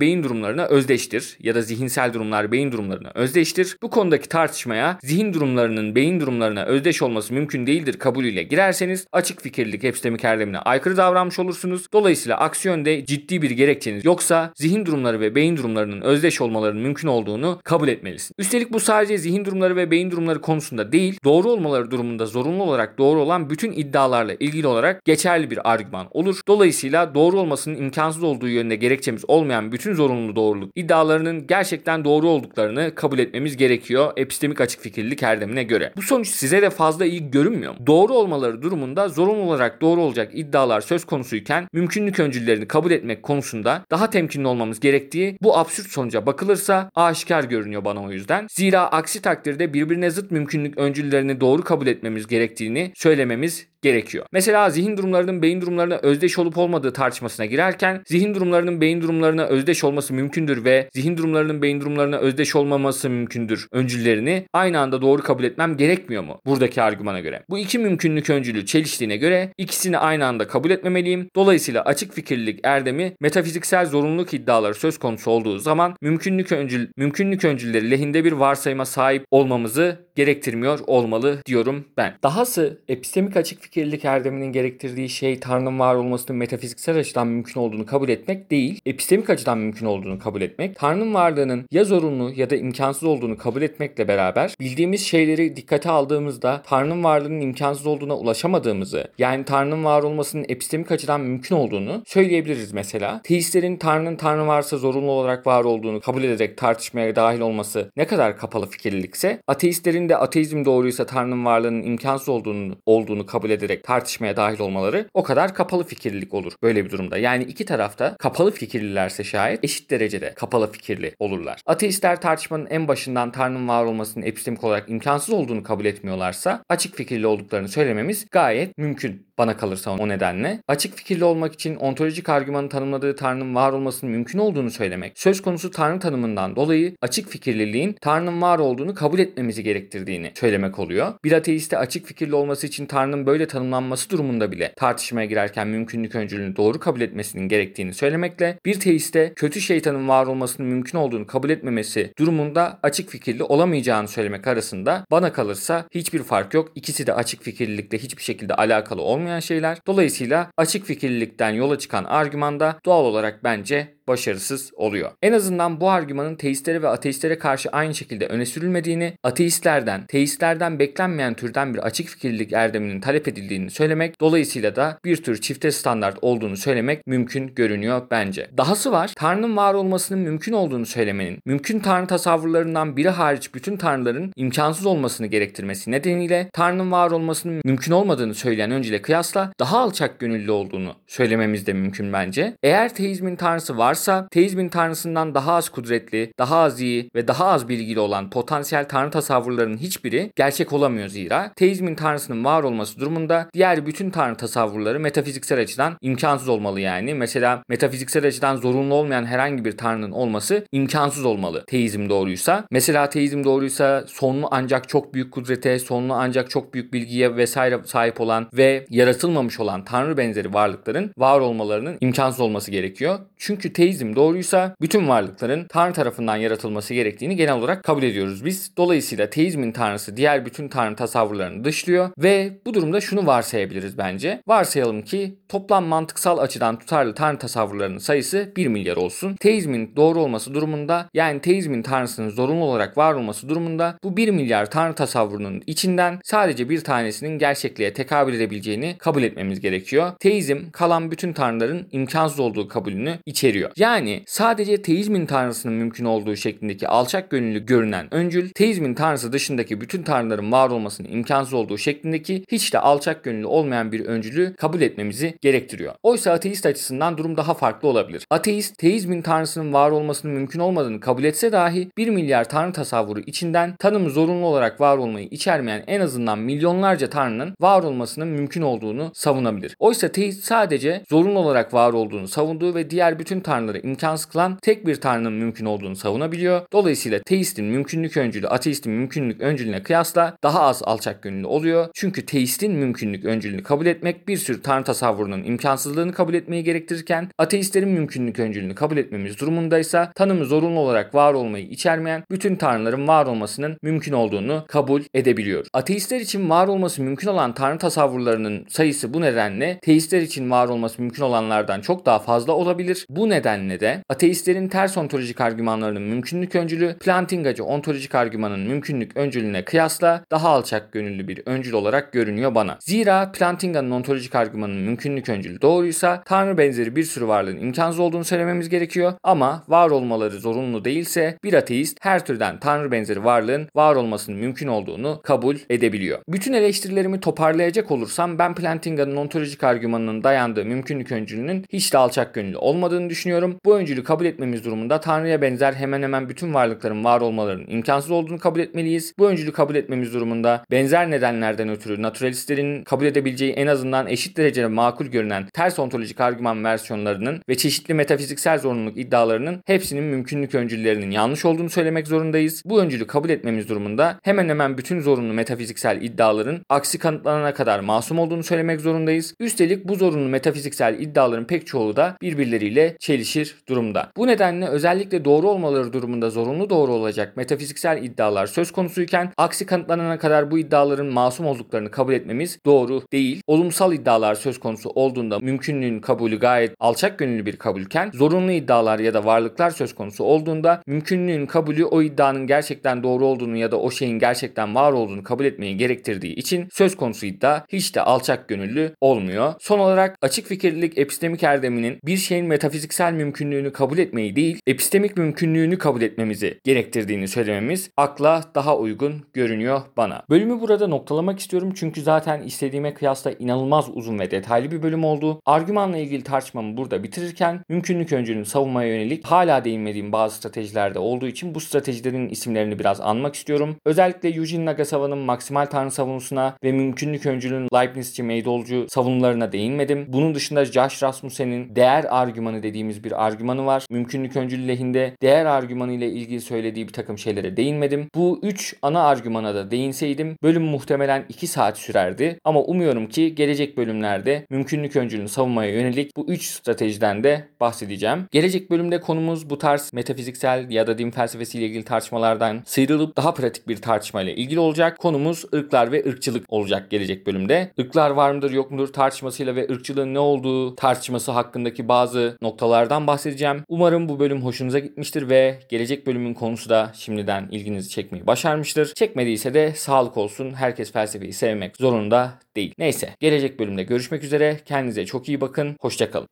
beyin 0.00 0.22
durumlarına 0.22 0.66
özdeştir 0.66 1.36
ya 1.42 1.54
da 1.54 1.62
zihinsel 1.62 2.12
durumlar 2.12 2.52
beyin 2.52 2.72
durumlarına 2.72 3.10
özdeştir. 3.14 3.76
Bu 3.82 3.90
konudaki 3.90 4.28
tartışmaya 4.28 4.98
zihin 5.02 5.32
durumlarının 5.32 5.94
beyin 5.94 6.20
durumlarına 6.20 6.64
özdeş 6.64 7.02
olması 7.02 7.34
mümkün 7.34 7.66
değildir 7.66 7.98
kabulüyle 7.98 8.42
girerseniz 8.42 9.06
açık 9.12 9.42
fikirlilik 9.42 9.84
epistemik 9.84 10.24
erdemine 10.24 10.58
aykırı 10.58 10.96
davranmış 10.96 11.38
olursunuz. 11.38 11.86
Dolayısıyla 11.92 12.38
aksi 12.38 12.68
yönde 12.68 13.06
ciddi 13.06 13.42
bir 13.42 13.50
gerekçeniz 13.50 14.04
yoksa 14.04 14.52
zihin 14.56 14.86
durumları 14.86 15.20
ve 15.20 15.34
beyin 15.34 15.56
durumlarının 15.56 16.00
özdeş 16.00 16.40
olmalarının 16.40 16.82
mümkün 16.82 17.08
olduğunu 17.08 17.60
kabul 17.64 17.88
etmelisin. 17.88 18.34
Üstelik 18.38 18.72
bu 18.72 18.80
sadece 18.80 19.18
zihin 19.18 19.44
durumları 19.44 19.76
ve 19.76 19.90
beyin 19.90 20.10
durumları 20.10 20.40
konusunda 20.40 20.92
değil, 20.92 21.18
doğru 21.24 21.50
olmaları 21.50 21.90
durumunda 21.90 22.26
zorunlu 22.26 22.62
olarak 22.62 22.98
doğru 22.98 23.20
olan 23.20 23.50
bütün 23.50 23.72
iddialarla 23.72 24.34
ilgili 24.34 24.66
olarak 24.66 25.04
geçerli 25.04 25.50
bir 25.50 25.72
argüman 25.72 26.06
olur. 26.10 26.40
Dolayısıyla 26.48 27.14
doğru 27.14 27.40
olmasının 27.40 27.76
imkansız 27.76 28.22
olduğu 28.22 28.48
yönde 28.48 28.76
gerekçemiz 28.76 29.24
olmayan 29.28 29.63
edilen 29.64 29.72
bütün 29.72 29.94
zorunlu 29.94 30.36
doğruluk 30.36 30.70
iddialarının 30.74 31.46
gerçekten 31.46 32.04
doğru 32.04 32.28
olduklarını 32.28 32.94
kabul 32.94 33.18
etmemiz 33.18 33.56
gerekiyor 33.56 34.12
epistemik 34.16 34.60
açık 34.60 34.80
fikirlilik 34.80 35.22
erdemine 35.22 35.62
göre. 35.62 35.92
Bu 35.96 36.02
sonuç 36.02 36.28
size 36.28 36.62
de 36.62 36.70
fazla 36.70 37.04
iyi 37.06 37.30
görünmüyor 37.30 37.72
mu? 37.72 37.86
Doğru 37.86 38.12
olmaları 38.12 38.62
durumunda 38.62 39.08
zorunlu 39.08 39.42
olarak 39.42 39.80
doğru 39.80 40.00
olacak 40.00 40.30
iddialar 40.34 40.80
söz 40.80 41.04
konusuyken 41.04 41.68
mümkünlük 41.72 42.20
öncüllerini 42.20 42.68
kabul 42.68 42.90
etmek 42.90 43.22
konusunda 43.22 43.82
daha 43.90 44.10
temkinli 44.10 44.46
olmamız 44.46 44.80
gerektiği 44.80 45.38
bu 45.42 45.56
absürt 45.56 45.86
sonuca 45.86 46.26
bakılırsa 46.26 46.90
aşikar 46.94 47.44
görünüyor 47.44 47.84
bana 47.84 48.02
o 48.02 48.10
yüzden. 48.10 48.46
Zira 48.50 48.80
aksi 48.80 49.22
takdirde 49.22 49.74
birbirine 49.74 50.10
zıt 50.10 50.30
mümkünlük 50.30 50.78
öncüllerini 50.78 51.40
doğru 51.40 51.64
kabul 51.64 51.86
etmemiz 51.86 52.26
gerektiğini 52.26 52.92
söylememiz 52.94 53.66
gerekiyor. 53.84 54.26
Mesela 54.32 54.70
zihin 54.70 54.96
durumlarının 54.96 55.42
beyin 55.42 55.60
durumlarına 55.60 55.96
özdeş 55.96 56.38
olup 56.38 56.58
olmadığı 56.58 56.92
tartışmasına 56.92 57.46
girerken 57.46 58.02
zihin 58.06 58.34
durumlarının 58.34 58.80
beyin 58.80 59.02
durumlarına 59.02 59.44
özdeş 59.44 59.84
olması 59.84 60.14
mümkündür 60.14 60.64
ve 60.64 60.88
zihin 60.92 61.16
durumlarının 61.16 61.62
beyin 61.62 61.80
durumlarına 61.80 62.16
özdeş 62.16 62.56
olmaması 62.56 63.10
mümkündür 63.10 63.68
öncüllerini 63.72 64.46
aynı 64.52 64.80
anda 64.80 65.02
doğru 65.02 65.22
kabul 65.22 65.44
etmem 65.44 65.76
gerekmiyor 65.76 66.22
mu? 66.22 66.40
Buradaki 66.46 66.82
argümana 66.82 67.20
göre. 67.20 67.42
Bu 67.50 67.58
iki 67.58 67.78
mümkünlük 67.78 68.30
öncülü 68.30 68.66
çeliştiğine 68.66 69.16
göre 69.16 69.52
ikisini 69.58 69.98
aynı 69.98 70.26
anda 70.26 70.48
kabul 70.48 70.70
etmemeliyim. 70.70 71.28
Dolayısıyla 71.34 71.82
açık 71.82 72.12
fikirlilik 72.14 72.60
erdemi 72.62 73.16
metafiziksel 73.20 73.86
zorunluluk 73.86 74.34
iddiaları 74.34 74.74
söz 74.74 74.98
konusu 74.98 75.30
olduğu 75.30 75.58
zaman 75.58 75.96
mümkünlük 76.02 76.52
öncül 76.52 76.88
mümkünlük 76.96 77.44
öncülleri 77.44 77.90
lehinde 77.90 78.24
bir 78.24 78.32
varsayıma 78.32 78.84
sahip 78.84 79.24
olmamızı 79.30 80.04
gerektirmiyor 80.16 80.78
olmalı 80.86 81.38
diyorum 81.46 81.84
ben. 81.96 82.14
Dahası 82.22 82.82
epistemik 82.88 83.36
açık 83.36 83.62
fikirlilik 83.74 84.04
erdeminin 84.04 84.52
gerektirdiği 84.52 85.08
şey 85.08 85.40
Tanrı'nın 85.40 85.78
var 85.78 85.94
olmasının 85.94 86.38
metafiziksel 86.38 86.98
açıdan 86.98 87.26
mümkün 87.26 87.60
olduğunu 87.60 87.86
kabul 87.86 88.08
etmek 88.08 88.50
değil, 88.50 88.80
epistemik 88.86 89.30
açıdan 89.30 89.58
mümkün 89.58 89.86
olduğunu 89.86 90.18
kabul 90.18 90.40
etmek, 90.40 90.76
Tanrı'nın 90.76 91.14
varlığının 91.14 91.66
ya 91.72 91.84
zorunlu 91.84 92.32
ya 92.36 92.50
da 92.50 92.56
imkansız 92.56 93.04
olduğunu 93.04 93.38
kabul 93.38 93.62
etmekle 93.62 94.08
beraber 94.08 94.54
bildiğimiz 94.60 95.06
şeyleri 95.06 95.56
dikkate 95.56 95.90
aldığımızda 95.90 96.62
Tanrı'nın 96.66 97.04
varlığının 97.04 97.40
imkansız 97.40 97.86
olduğuna 97.86 98.16
ulaşamadığımızı, 98.16 99.08
yani 99.18 99.44
Tanrı'nın 99.44 99.84
var 99.84 100.02
olmasının 100.02 100.46
epistemik 100.48 100.92
açıdan 100.92 101.20
mümkün 101.20 101.56
olduğunu 101.56 102.02
söyleyebiliriz 102.06 102.72
mesela. 102.72 103.20
Teistlerin 103.24 103.76
Tanrı'nın 103.76 104.16
Tanrı 104.16 104.46
varsa 104.46 104.76
zorunlu 104.76 105.10
olarak 105.10 105.46
var 105.46 105.64
olduğunu 105.64 106.00
kabul 106.00 106.22
ederek 106.22 106.56
tartışmaya 106.56 107.16
dahil 107.16 107.40
olması 107.40 107.90
ne 107.96 108.06
kadar 108.06 108.38
kapalı 108.38 108.66
fikirlilikse, 108.66 109.38
ateistlerin 109.46 110.08
de 110.08 110.16
ateizm 110.16 110.64
doğruysa 110.64 111.06
Tanrı'nın 111.06 111.44
varlığının 111.44 111.82
imkansız 111.82 112.28
olduğunu 112.28 112.76
olduğunu 112.86 113.26
kabul 113.26 113.50
ederek 113.50 113.63
tartışmaya 113.82 114.36
dahil 114.36 114.60
olmaları 114.60 115.08
o 115.14 115.22
kadar 115.22 115.54
kapalı 115.54 115.84
fikirlilik 115.84 116.34
olur 116.34 116.52
böyle 116.62 116.84
bir 116.84 116.90
durumda. 116.90 117.18
Yani 117.18 117.44
iki 117.44 117.64
tarafta 117.64 118.16
kapalı 118.16 118.50
fikirlilerse 118.50 119.24
şayet 119.24 119.64
eşit 119.64 119.90
derecede 119.90 120.34
kapalı 120.34 120.72
fikirli 120.72 121.14
olurlar. 121.18 121.60
Ateistler 121.66 122.20
tartışmanın 122.20 122.66
en 122.66 122.88
başından 122.88 123.32
Tanrı'nın 123.32 123.68
var 123.68 123.84
olmasının 123.84 124.24
epistemik 124.24 124.64
olarak 124.64 124.90
imkansız 124.90 125.34
olduğunu 125.34 125.62
kabul 125.62 125.84
etmiyorlarsa 125.84 126.62
açık 126.68 126.96
fikirli 126.96 127.26
olduklarını 127.26 127.68
söylememiz 127.68 128.26
gayet 128.30 128.78
mümkün 128.78 129.26
bana 129.38 129.56
kalırsa 129.56 129.90
o 129.90 130.08
nedenle. 130.08 130.60
Açık 130.68 130.96
fikirli 130.96 131.24
olmak 131.24 131.52
için 131.52 131.76
ontolojik 131.76 132.28
argümanın 132.28 132.68
tanımladığı 132.68 133.16
Tanrı'nın 133.16 133.54
var 133.54 133.72
olmasının 133.72 134.12
mümkün 134.12 134.38
olduğunu 134.38 134.70
söylemek, 134.70 135.18
söz 135.18 135.42
konusu 135.42 135.70
Tanrı 135.70 136.00
tanımından 136.00 136.56
dolayı 136.56 136.96
açık 137.02 137.28
fikirliliğin 137.28 137.96
Tanrı'nın 138.00 138.42
var 138.42 138.58
olduğunu 138.58 138.94
kabul 138.94 139.18
etmemizi 139.18 139.62
gerektirdiğini 139.62 140.32
söylemek 140.34 140.78
oluyor. 140.78 141.12
Bir 141.24 141.32
ateiste 141.32 141.78
açık 141.78 142.06
fikirli 142.06 142.34
olması 142.34 142.66
için 142.66 142.86
Tanrı'nın 142.86 143.26
böyle 143.26 143.46
tanımlanması 143.46 144.10
durumunda 144.10 144.52
bile 144.52 144.72
tartışmaya 144.76 145.26
girerken 145.26 145.68
mümkünlük 145.68 146.14
öncülünü 146.14 146.56
doğru 146.56 146.80
kabul 146.80 147.00
etmesinin 147.00 147.48
gerektiğini 147.48 147.94
söylemekle 147.94 148.58
bir 148.66 148.80
teiste 148.80 149.32
kötü 149.36 149.60
şeytanın 149.60 150.08
var 150.08 150.26
olmasının 150.26 150.68
mümkün 150.68 150.98
olduğunu 150.98 151.26
kabul 151.26 151.50
etmemesi 151.50 152.12
durumunda 152.18 152.78
açık 152.82 153.10
fikirli 153.10 153.42
olamayacağını 153.42 154.08
söylemek 154.08 154.46
arasında 154.46 155.04
bana 155.10 155.32
kalırsa 155.32 155.86
hiçbir 155.90 156.22
fark 156.22 156.54
yok. 156.54 156.72
İkisi 156.74 157.06
de 157.06 157.12
açık 157.12 157.42
fikirlilikle 157.42 157.98
hiçbir 157.98 158.22
şekilde 158.22 158.54
alakalı 158.54 159.02
olmayan 159.24 159.40
şeyler. 159.40 159.78
Dolayısıyla 159.86 160.50
açık 160.56 160.86
fikirlilikten 160.86 161.50
yola 161.50 161.78
çıkan 161.78 162.04
argümanda 162.04 162.78
doğal 162.84 163.04
olarak 163.04 163.44
bence 163.44 163.93
başarısız 164.08 164.70
oluyor. 164.76 165.10
En 165.22 165.32
azından 165.32 165.80
bu 165.80 165.90
argümanın 165.90 166.36
teistlere 166.36 166.82
ve 166.82 166.88
ateistlere 166.88 167.38
karşı 167.38 167.68
aynı 167.68 167.94
şekilde 167.94 168.26
öne 168.26 168.46
sürülmediğini, 168.46 169.12
ateistlerden, 169.22 170.06
teistlerden 170.06 170.78
beklenmeyen 170.78 171.34
türden 171.34 171.74
bir 171.74 171.78
açık 171.78 172.08
fikirlilik 172.08 172.52
erdeminin 172.52 173.00
talep 173.00 173.28
edildiğini 173.28 173.70
söylemek, 173.70 174.20
dolayısıyla 174.20 174.76
da 174.76 174.98
bir 175.04 175.16
tür 175.16 175.40
çifte 175.40 175.70
standart 175.70 176.18
olduğunu 176.22 176.56
söylemek 176.56 177.06
mümkün 177.06 177.54
görünüyor 177.54 178.02
bence. 178.10 178.50
Dahası 178.56 178.92
var, 178.92 179.12
Tanrı'nın 179.16 179.56
var 179.56 179.74
olmasının 179.74 180.20
mümkün 180.20 180.52
olduğunu 180.52 180.86
söylemenin, 180.86 181.38
mümkün 181.46 181.80
Tanrı 181.80 182.06
tasavvurlarından 182.06 182.96
biri 182.96 183.08
hariç 183.08 183.54
bütün 183.54 183.76
Tanrıların 183.76 184.32
imkansız 184.36 184.86
olmasını 184.86 185.26
gerektirmesi 185.26 185.90
nedeniyle 185.90 186.50
Tanrı'nın 186.52 186.92
var 186.92 187.10
olmasının 187.10 187.60
mümkün 187.64 187.92
olmadığını 187.92 188.34
söyleyen 188.34 188.70
öncele 188.70 189.02
kıyasla 189.02 189.52
daha 189.60 189.78
alçak 189.78 190.18
gönüllü 190.20 190.50
olduğunu 190.50 190.94
söylememiz 191.06 191.66
de 191.66 191.72
mümkün 191.72 192.12
bence. 192.12 192.56
Eğer 192.62 192.94
teizmin 192.94 193.36
Tanrısı 193.36 193.78
var 193.78 193.93
varsa 193.94 194.28
teizmin 194.30 194.68
tanrısından 194.68 195.34
daha 195.34 195.54
az 195.54 195.68
kudretli, 195.68 196.32
daha 196.38 196.58
az 196.58 196.80
iyi 196.80 197.10
ve 197.14 197.28
daha 197.28 197.46
az 197.46 197.68
bilgili 197.68 198.00
olan 198.00 198.30
potansiyel 198.30 198.88
tanrı 198.88 199.10
tasavvurlarının 199.10 199.76
hiçbiri 199.76 200.30
gerçek 200.36 200.72
olamıyor 200.72 201.08
zira 201.08 201.52
teizmin 201.56 201.94
tanrısının 201.94 202.44
var 202.44 202.62
olması 202.62 203.00
durumunda 203.00 203.48
diğer 203.54 203.86
bütün 203.86 204.10
tanrı 204.10 204.36
tasavvurları 204.36 205.00
metafiziksel 205.00 205.60
açıdan 205.60 205.96
imkansız 206.00 206.48
olmalı 206.48 206.80
yani. 206.80 207.14
Mesela 207.14 207.62
metafiziksel 207.68 208.26
açıdan 208.26 208.56
zorunlu 208.56 208.94
olmayan 208.94 209.24
herhangi 209.24 209.64
bir 209.64 209.76
tanrının 209.76 210.10
olması 210.10 210.66
imkansız 210.72 211.24
olmalı 211.24 211.64
teizm 211.66 212.08
doğruysa. 212.08 212.64
Mesela 212.70 213.08
teizm 213.08 213.44
doğruysa 213.44 214.04
sonlu 214.06 214.48
ancak 214.50 214.88
çok 214.88 215.14
büyük 215.14 215.32
kudrete, 215.32 215.78
sonlu 215.78 216.14
ancak 216.14 216.50
çok 216.50 216.74
büyük 216.74 216.92
bilgiye 216.92 217.36
vesaire 217.36 217.80
sahip 217.84 218.20
olan 218.20 218.48
ve 218.54 218.86
yaratılmamış 218.90 219.60
olan 219.60 219.84
tanrı 219.84 220.16
benzeri 220.16 220.54
varlıkların 220.54 221.12
var 221.18 221.40
olmalarının 221.40 221.98
imkansız 222.00 222.40
olması 222.40 222.70
gerekiyor. 222.70 223.18
Çünkü 223.44 223.72
teizm 223.72 223.83
teizm 223.84 224.16
doğruysa 224.16 224.76
bütün 224.80 225.08
varlıkların 225.08 225.66
Tanrı 225.68 225.92
tarafından 225.92 226.36
yaratılması 226.36 226.94
gerektiğini 226.94 227.36
genel 227.36 227.54
olarak 227.54 227.84
kabul 227.84 228.02
ediyoruz 228.02 228.44
biz. 228.44 228.76
Dolayısıyla 228.76 229.30
teizmin 229.30 229.72
Tanrısı 229.72 230.16
diğer 230.16 230.46
bütün 230.46 230.68
Tanrı 230.68 230.96
tasavvurlarını 230.96 231.64
dışlıyor 231.64 232.10
ve 232.18 232.58
bu 232.66 232.74
durumda 232.74 233.00
şunu 233.00 233.26
varsayabiliriz 233.26 233.98
bence. 233.98 234.42
Varsayalım 234.46 235.02
ki 235.02 235.38
toplam 235.48 235.84
mantıksal 235.84 236.38
açıdan 236.38 236.78
tutarlı 236.78 237.14
Tanrı 237.14 237.38
tasavvurlarının 237.38 237.98
sayısı 237.98 238.52
1 238.56 238.66
milyar 238.66 238.96
olsun. 238.96 239.36
Teizmin 239.36 239.96
doğru 239.96 240.20
olması 240.20 240.54
durumunda 240.54 241.08
yani 241.14 241.40
teizmin 241.40 241.82
Tanrısının 241.82 242.30
zorunlu 242.30 242.64
olarak 242.64 242.98
var 242.98 243.14
olması 243.14 243.48
durumunda 243.48 243.98
bu 244.04 244.16
1 244.16 244.28
milyar 244.28 244.70
Tanrı 244.70 244.94
tasavvurunun 244.94 245.62
içinden 245.66 246.18
sadece 246.24 246.68
bir 246.68 246.84
tanesinin 246.84 247.38
gerçekliğe 247.38 247.92
tekabül 247.92 248.34
edebileceğini 248.34 248.96
kabul 248.98 249.22
etmemiz 249.22 249.60
gerekiyor. 249.60 250.12
Teizm 250.20 250.70
kalan 250.72 251.10
bütün 251.10 251.32
tanrıların 251.32 251.88
imkansız 251.92 252.40
olduğu 252.40 252.68
kabulünü 252.68 253.18
içeriyor. 253.26 253.70
Yani 253.76 254.22
sadece 254.26 254.82
teizmin 254.82 255.26
tanrısının 255.26 255.74
mümkün 255.74 256.04
olduğu 256.04 256.36
şeklindeki 256.36 256.88
alçak 256.88 257.30
gönüllü 257.30 257.66
görünen 257.66 258.14
öncül, 258.14 258.50
teizmin 258.50 258.94
tanrısı 258.94 259.32
dışındaki 259.32 259.80
bütün 259.80 260.02
tanrıların 260.02 260.52
var 260.52 260.70
olmasının 260.70 261.08
imkansız 261.08 261.54
olduğu 261.54 261.78
şeklindeki 261.78 262.44
hiç 262.50 262.72
de 262.72 262.78
alçak 262.78 263.24
gönüllü 263.24 263.46
olmayan 263.46 263.92
bir 263.92 264.04
öncülü 264.04 264.54
kabul 264.56 264.80
etmemizi 264.80 265.38
gerektiriyor. 265.40 265.94
Oysa 266.02 266.32
ateist 266.32 266.66
açısından 266.66 267.18
durum 267.18 267.36
daha 267.36 267.54
farklı 267.54 267.88
olabilir. 267.88 268.26
Ateist, 268.30 268.78
teizmin 268.78 269.22
tanrısının 269.22 269.72
var 269.72 269.90
olmasının 269.90 270.34
mümkün 270.34 270.60
olmadığını 270.60 271.00
kabul 271.00 271.24
etse 271.24 271.52
dahi 271.52 271.88
1 271.96 272.08
milyar 272.08 272.48
tanrı 272.48 272.72
tasavvuru 272.72 273.20
içinden 273.20 273.76
tanımı 273.76 274.10
zorunlu 274.10 274.46
olarak 274.46 274.80
var 274.80 274.98
olmayı 274.98 275.28
içermeyen 275.30 275.84
en 275.86 276.00
azından 276.00 276.38
milyonlarca 276.38 277.10
tanrının 277.10 277.54
var 277.60 277.82
olmasının 277.82 278.28
mümkün 278.28 278.62
olduğunu 278.62 279.10
savunabilir. 279.14 279.76
Oysa 279.78 280.08
teist 280.08 280.44
sadece 280.44 281.02
zorunlu 281.10 281.38
olarak 281.38 281.74
var 281.74 281.92
olduğunu 281.92 282.28
savunduğu 282.28 282.74
ve 282.74 282.90
diğer 282.90 283.18
bütün 283.18 283.40
tanrıları 283.40 283.63
tanrıları 283.64 283.86
imkansız 283.86 284.26
kılan 284.26 284.58
tek 284.62 284.86
bir 284.86 284.96
tanrının 284.96 285.32
mümkün 285.32 285.64
olduğunu 285.64 285.96
savunabiliyor. 285.96 286.62
Dolayısıyla 286.72 287.20
teistin 287.26 287.64
mümkünlük 287.64 288.16
öncülü 288.16 288.48
ateistin 288.48 288.92
mümkünlük 288.92 289.40
öncülüne 289.40 289.82
kıyasla 289.82 290.36
daha 290.42 290.60
az 290.62 290.82
alçak 290.82 291.22
gönüllü 291.22 291.46
oluyor. 291.46 291.88
Çünkü 291.94 292.26
teistin 292.26 292.72
mümkünlük 292.72 293.24
öncülünü 293.24 293.62
kabul 293.62 293.86
etmek 293.86 294.28
bir 294.28 294.36
sürü 294.36 294.62
tanrı 294.62 294.84
tasavvurunun 294.84 295.44
imkansızlığını 295.44 296.12
kabul 296.12 296.34
etmeyi 296.34 296.64
gerektirirken 296.64 297.28
ateistlerin 297.38 297.88
mümkünlük 297.88 298.38
öncülünü 298.38 298.74
kabul 298.74 298.96
etmemiz 298.96 299.40
durumundaysa 299.40 300.12
tanımı 300.14 300.44
zorunlu 300.44 300.80
olarak 300.80 301.14
var 301.14 301.34
olmayı 301.34 301.66
içermeyen 301.66 302.24
bütün 302.30 302.56
tanrıların 302.56 303.08
var 303.08 303.26
olmasının 303.26 303.76
mümkün 303.82 304.12
olduğunu 304.12 304.64
kabul 304.68 305.02
edebiliyor. 305.14 305.66
Ateistler 305.72 306.20
için 306.20 306.50
var 306.50 306.68
olması 306.68 307.02
mümkün 307.02 307.28
olan 307.28 307.54
tanrı 307.54 307.78
tasavvurlarının 307.78 308.66
sayısı 308.68 309.14
bu 309.14 309.20
nedenle 309.20 309.78
teistler 309.82 310.20
için 310.20 310.50
var 310.50 310.68
olması 310.68 311.02
mümkün 311.02 311.22
olanlardan 311.22 311.80
çok 311.80 312.06
daha 312.06 312.18
fazla 312.18 312.52
olabilir. 312.52 313.06
Bu 313.10 313.28
nedenle 313.28 313.53
nedenle 313.54 313.80
de 313.80 314.02
ateistlerin 314.08 314.68
ters 314.68 314.98
ontolojik 314.98 315.40
argümanlarının 315.40 316.02
mümkünlük 316.02 316.54
öncülü 316.54 316.96
Plantingacı 316.98 317.64
ontolojik 317.64 318.14
argümanın 318.14 318.60
mümkünlük 318.60 319.16
öncülüne 319.16 319.64
kıyasla 319.64 320.24
daha 320.30 320.48
alçak 320.48 320.92
gönüllü 320.92 321.28
bir 321.28 321.42
öncül 321.46 321.72
olarak 321.72 322.12
görünüyor 322.12 322.54
bana. 322.54 322.78
Zira 322.80 323.32
Plantinga'nın 323.32 323.90
ontolojik 323.90 324.34
argümanın 324.34 324.76
mümkünlük 324.76 325.28
öncülü 325.28 325.60
doğruysa 325.60 326.22
Tanrı 326.24 326.58
benzeri 326.58 326.96
bir 326.96 327.02
sürü 327.04 327.28
varlığın 327.28 327.58
imkansız 327.58 328.00
olduğunu 328.00 328.24
söylememiz 328.24 328.68
gerekiyor 328.68 329.12
ama 329.22 329.64
var 329.68 329.90
olmaları 329.90 330.40
zorunlu 330.40 330.84
değilse 330.84 331.38
bir 331.44 331.54
ateist 331.54 331.98
her 332.00 332.26
türden 332.26 332.60
Tanrı 332.60 332.92
benzeri 332.92 333.24
varlığın 333.24 333.68
var 333.76 333.96
olmasının 333.96 334.38
mümkün 334.38 334.68
olduğunu 334.68 335.20
kabul 335.22 335.56
edebiliyor. 335.70 336.18
Bütün 336.28 336.52
eleştirilerimi 336.52 337.20
toparlayacak 337.20 337.90
olursam 337.90 338.38
ben 338.38 338.54
Plantinga'nın 338.54 339.16
ontolojik 339.16 339.64
argümanının 339.64 340.24
dayandığı 340.24 340.64
mümkünlük 340.64 341.12
öncülünün 341.12 341.64
hiç 341.72 341.92
de 341.92 341.98
alçak 341.98 342.34
gönüllü 342.34 342.56
olmadığını 342.56 343.10
düşünüyorum. 343.10 343.43
Bu 343.64 343.76
öncülü 343.76 344.04
kabul 344.04 344.24
etmemiz 344.24 344.64
durumunda 344.64 345.00
Tanrı'ya 345.00 345.42
benzer 345.42 345.72
hemen 345.72 346.02
hemen 346.02 346.28
bütün 346.28 346.54
varlıkların 346.54 347.04
var 347.04 347.20
olmalarının 347.20 347.66
imkansız 347.68 348.10
olduğunu 348.10 348.38
kabul 348.38 348.60
etmeliyiz. 348.60 349.14
Bu 349.18 349.28
öncülü 349.28 349.52
kabul 349.52 349.74
etmemiz 349.74 350.14
durumunda 350.14 350.64
benzer 350.70 351.10
nedenlerden 351.10 351.68
ötürü 351.68 352.02
naturalistlerin 352.02 352.84
kabul 352.84 353.04
edebileceği 353.04 353.52
en 353.52 353.66
azından 353.66 354.06
eşit 354.06 354.36
derecede 354.36 354.66
makul 354.66 355.06
görünen 355.06 355.46
ters 355.54 355.78
ontolojik 355.78 356.20
argüman 356.20 356.64
versiyonlarının 356.64 357.42
ve 357.48 357.54
çeşitli 357.54 357.94
metafiziksel 357.94 358.58
zorunluluk 358.58 358.98
iddialarının 358.98 359.62
hepsinin 359.66 360.04
mümkünlük 360.04 360.54
öncüllerinin 360.54 361.10
yanlış 361.10 361.44
olduğunu 361.44 361.70
söylemek 361.70 362.06
zorundayız. 362.06 362.62
Bu 362.64 362.82
öncülü 362.82 363.06
kabul 363.06 363.30
etmemiz 363.30 363.68
durumunda 363.68 364.18
hemen 364.22 364.48
hemen 364.48 364.78
bütün 364.78 365.00
zorunlu 365.00 365.32
metafiziksel 365.32 366.02
iddiaların 366.02 366.60
aksi 366.68 366.98
kanıtlanana 366.98 367.54
kadar 367.54 367.80
masum 367.80 368.18
olduğunu 368.18 368.42
söylemek 368.42 368.80
zorundayız. 368.80 369.34
Üstelik 369.40 369.88
bu 369.88 369.94
zorunlu 369.94 370.28
metafiziksel 370.28 371.00
iddiaların 371.00 371.46
pek 371.46 371.66
çoğu 371.66 371.96
da 371.96 372.16
birbirleriyle 372.22 372.96
çelişir 373.00 373.23
bir 373.24 373.56
durumda. 373.68 374.10
Bu 374.16 374.26
nedenle 374.26 374.66
özellikle 374.68 375.24
doğru 375.24 375.48
olmaları 375.48 375.92
durumunda 375.92 376.30
zorunlu 376.30 376.70
doğru 376.70 376.92
olacak 376.92 377.36
metafiziksel 377.36 378.02
iddialar 378.02 378.46
söz 378.46 378.70
konusuyken 378.70 379.32
aksi 379.36 379.66
kanıtlanana 379.66 380.18
kadar 380.18 380.50
bu 380.50 380.58
iddiaların 380.58 381.06
masum 381.06 381.46
olduklarını 381.46 381.90
kabul 381.90 382.12
etmemiz 382.12 382.58
doğru 382.66 383.02
değil. 383.12 383.42
Olumsal 383.46 383.92
iddialar 383.92 384.34
söz 384.34 384.60
konusu 384.60 384.90
olduğunda 384.90 385.38
mümkünlüğün 385.38 386.00
kabulü 386.00 386.38
gayet 386.38 386.74
alçak 386.80 387.18
gönüllü 387.18 387.46
bir 387.46 387.56
kabulken 387.56 388.10
zorunlu 388.14 388.52
iddialar 388.52 388.98
ya 388.98 389.14
da 389.14 389.24
varlıklar 389.24 389.70
söz 389.70 389.94
konusu 389.94 390.24
olduğunda 390.24 390.82
mümkünlüğün 390.86 391.46
kabulü 391.46 391.84
o 391.84 392.02
iddianın 392.02 392.46
gerçekten 392.46 393.02
doğru 393.02 393.26
olduğunu 393.26 393.56
ya 393.56 393.70
da 393.70 393.80
o 393.80 393.90
şeyin 393.90 394.18
gerçekten 394.18 394.74
var 394.74 394.92
olduğunu 394.92 395.22
kabul 395.22 395.44
etmeyi 395.44 395.76
gerektirdiği 395.76 396.34
için 396.34 396.68
söz 396.72 396.96
konusu 396.96 397.26
iddia 397.26 397.60
hiç 397.68 397.94
de 397.94 398.00
alçak 398.00 398.48
gönüllü 398.48 398.94
olmuyor. 399.00 399.54
Son 399.60 399.78
olarak 399.78 400.16
açık 400.22 400.46
fikirlilik 400.46 400.98
epistemik 400.98 401.42
erdeminin 401.42 401.98
bir 402.04 402.16
şeyin 402.16 402.46
metafiziksel 402.46 403.12
mümkünlüğünü 403.14 403.72
kabul 403.72 403.98
etmeyi 403.98 404.36
değil, 404.36 404.60
epistemik 404.66 405.16
mümkünlüğünü 405.16 405.78
kabul 405.78 406.02
etmemizi 406.02 406.60
gerektirdiğini 406.64 407.28
söylememiz 407.28 407.90
akla 407.96 408.44
daha 408.54 408.78
uygun 408.78 409.22
görünüyor 409.32 409.80
bana. 409.96 410.22
Bölümü 410.30 410.60
burada 410.60 410.86
noktalamak 410.86 411.38
istiyorum 411.38 411.72
çünkü 411.76 412.02
zaten 412.02 412.42
istediğime 412.42 412.94
kıyasla 412.94 413.32
inanılmaz 413.32 413.88
uzun 413.94 414.18
ve 414.18 414.30
detaylı 414.30 414.70
bir 414.70 414.82
bölüm 414.82 415.04
oldu. 415.04 415.40
Argümanla 415.46 415.96
ilgili 415.96 416.22
tartışmamı 416.22 416.76
burada 416.76 417.02
bitirirken 417.02 417.60
mümkünlük 417.68 418.12
öncülünü 418.12 418.44
savunmaya 418.44 418.88
yönelik 418.88 419.26
hala 419.26 419.64
değinmediğim 419.64 420.12
bazı 420.12 420.36
stratejilerde 420.36 420.98
olduğu 420.98 421.26
için 421.26 421.54
bu 421.54 421.60
stratejilerin 421.60 422.28
isimlerini 422.28 422.78
biraz 422.78 423.00
anmak 423.00 423.34
istiyorum. 423.34 423.76
Özellikle 423.84 424.28
Eugene 424.28 424.64
Nagasawa'nın 424.64 425.18
maksimal 425.18 425.66
tanrı 425.66 425.90
savunusuna 425.90 426.56
ve 426.64 426.72
mümkünlük 426.72 427.26
öncülünün 427.26 427.68
Leibnizci 427.74 428.22
meydolcu 428.22 428.86
savunularına 428.88 429.52
değinmedim. 429.52 430.06
Bunun 430.08 430.34
dışında 430.34 430.64
Josh 430.64 431.02
Rasmussen'in 431.02 431.76
değer 431.76 432.06
argümanı 432.08 432.62
dediğimiz 432.62 433.03
bir 433.04 433.26
argümanı 433.26 433.66
var. 433.66 433.86
Mümkünlük 433.90 434.36
öncülü 434.36 434.68
lehinde 434.68 435.12
değer 435.22 435.44
argümanı 435.44 435.92
ile 435.92 436.08
ilgili 436.08 436.40
söylediği 436.40 436.88
bir 436.88 436.92
takım 436.92 437.18
şeylere 437.18 437.56
değinmedim. 437.56 438.08
Bu 438.14 438.40
üç 438.42 438.76
ana 438.82 439.02
argümana 439.02 439.54
da 439.54 439.70
değinseydim 439.70 440.36
bölüm 440.42 440.62
muhtemelen 440.62 441.24
2 441.28 441.46
saat 441.46 441.78
sürerdi. 441.78 442.38
Ama 442.44 442.60
umuyorum 442.60 443.08
ki 443.08 443.34
gelecek 443.34 443.76
bölümlerde 443.76 444.46
mümkünlük 444.50 444.96
öncülünü 444.96 445.28
savunmaya 445.28 445.72
yönelik 445.72 446.16
bu 446.16 446.24
3 446.28 446.46
stratejiden 446.46 447.24
de 447.24 447.48
bahsedeceğim. 447.60 448.26
Gelecek 448.30 448.70
bölümde 448.70 449.00
konumuz 449.00 449.50
bu 449.50 449.58
tarz 449.58 449.90
metafiziksel 449.92 450.70
ya 450.70 450.86
da 450.86 450.98
din 450.98 451.10
felsefesiyle 451.10 451.66
ilgili 451.66 451.84
tartışmalardan 451.84 452.62
sıyrılıp 452.66 453.16
daha 453.16 453.34
pratik 453.34 453.68
bir 453.68 453.76
tartışmayla 453.76 454.32
ilgili 454.32 454.60
olacak. 454.60 454.98
Konumuz 454.98 455.44
ırklar 455.54 455.92
ve 455.92 456.04
ırkçılık 456.08 456.44
olacak 456.48 456.90
gelecek 456.90 457.26
bölümde. 457.26 457.72
Irklar 457.76 458.10
var 458.10 458.30
mıdır 458.30 458.50
yok 458.50 458.70
mudur 458.70 458.92
tartışmasıyla 458.92 459.56
ve 459.56 459.68
ırkçılığın 459.70 460.14
ne 460.14 460.18
olduğu 460.18 460.76
tartışması 460.76 461.32
hakkındaki 461.32 461.88
bazı 461.88 462.36
noktalardan 462.42 462.93
bahsedeceğim. 463.06 463.62
Umarım 463.68 464.08
bu 464.08 464.18
bölüm 464.18 464.42
hoşunuza 464.44 464.78
gitmiştir 464.78 465.28
ve 465.28 465.58
gelecek 465.68 466.06
bölümün 466.06 466.34
konusu 466.34 466.70
da 466.70 466.92
şimdiden 466.94 467.48
ilginizi 467.50 467.88
çekmeyi 467.90 468.26
başarmıştır. 468.26 468.94
Çekmediyse 468.94 469.54
de 469.54 469.72
sağlık 469.74 470.16
olsun. 470.16 470.54
Herkes 470.54 470.92
felsefeyi 470.92 471.32
sevmek 471.32 471.76
zorunda 471.76 472.32
değil. 472.56 472.74
Neyse 472.78 473.08
gelecek 473.20 473.58
bölümde 473.58 473.82
görüşmek 473.82 474.24
üzere. 474.24 474.60
Kendinize 474.64 475.06
çok 475.06 475.28
iyi 475.28 475.40
bakın. 475.40 475.76
Hoşçakalın. 475.80 476.22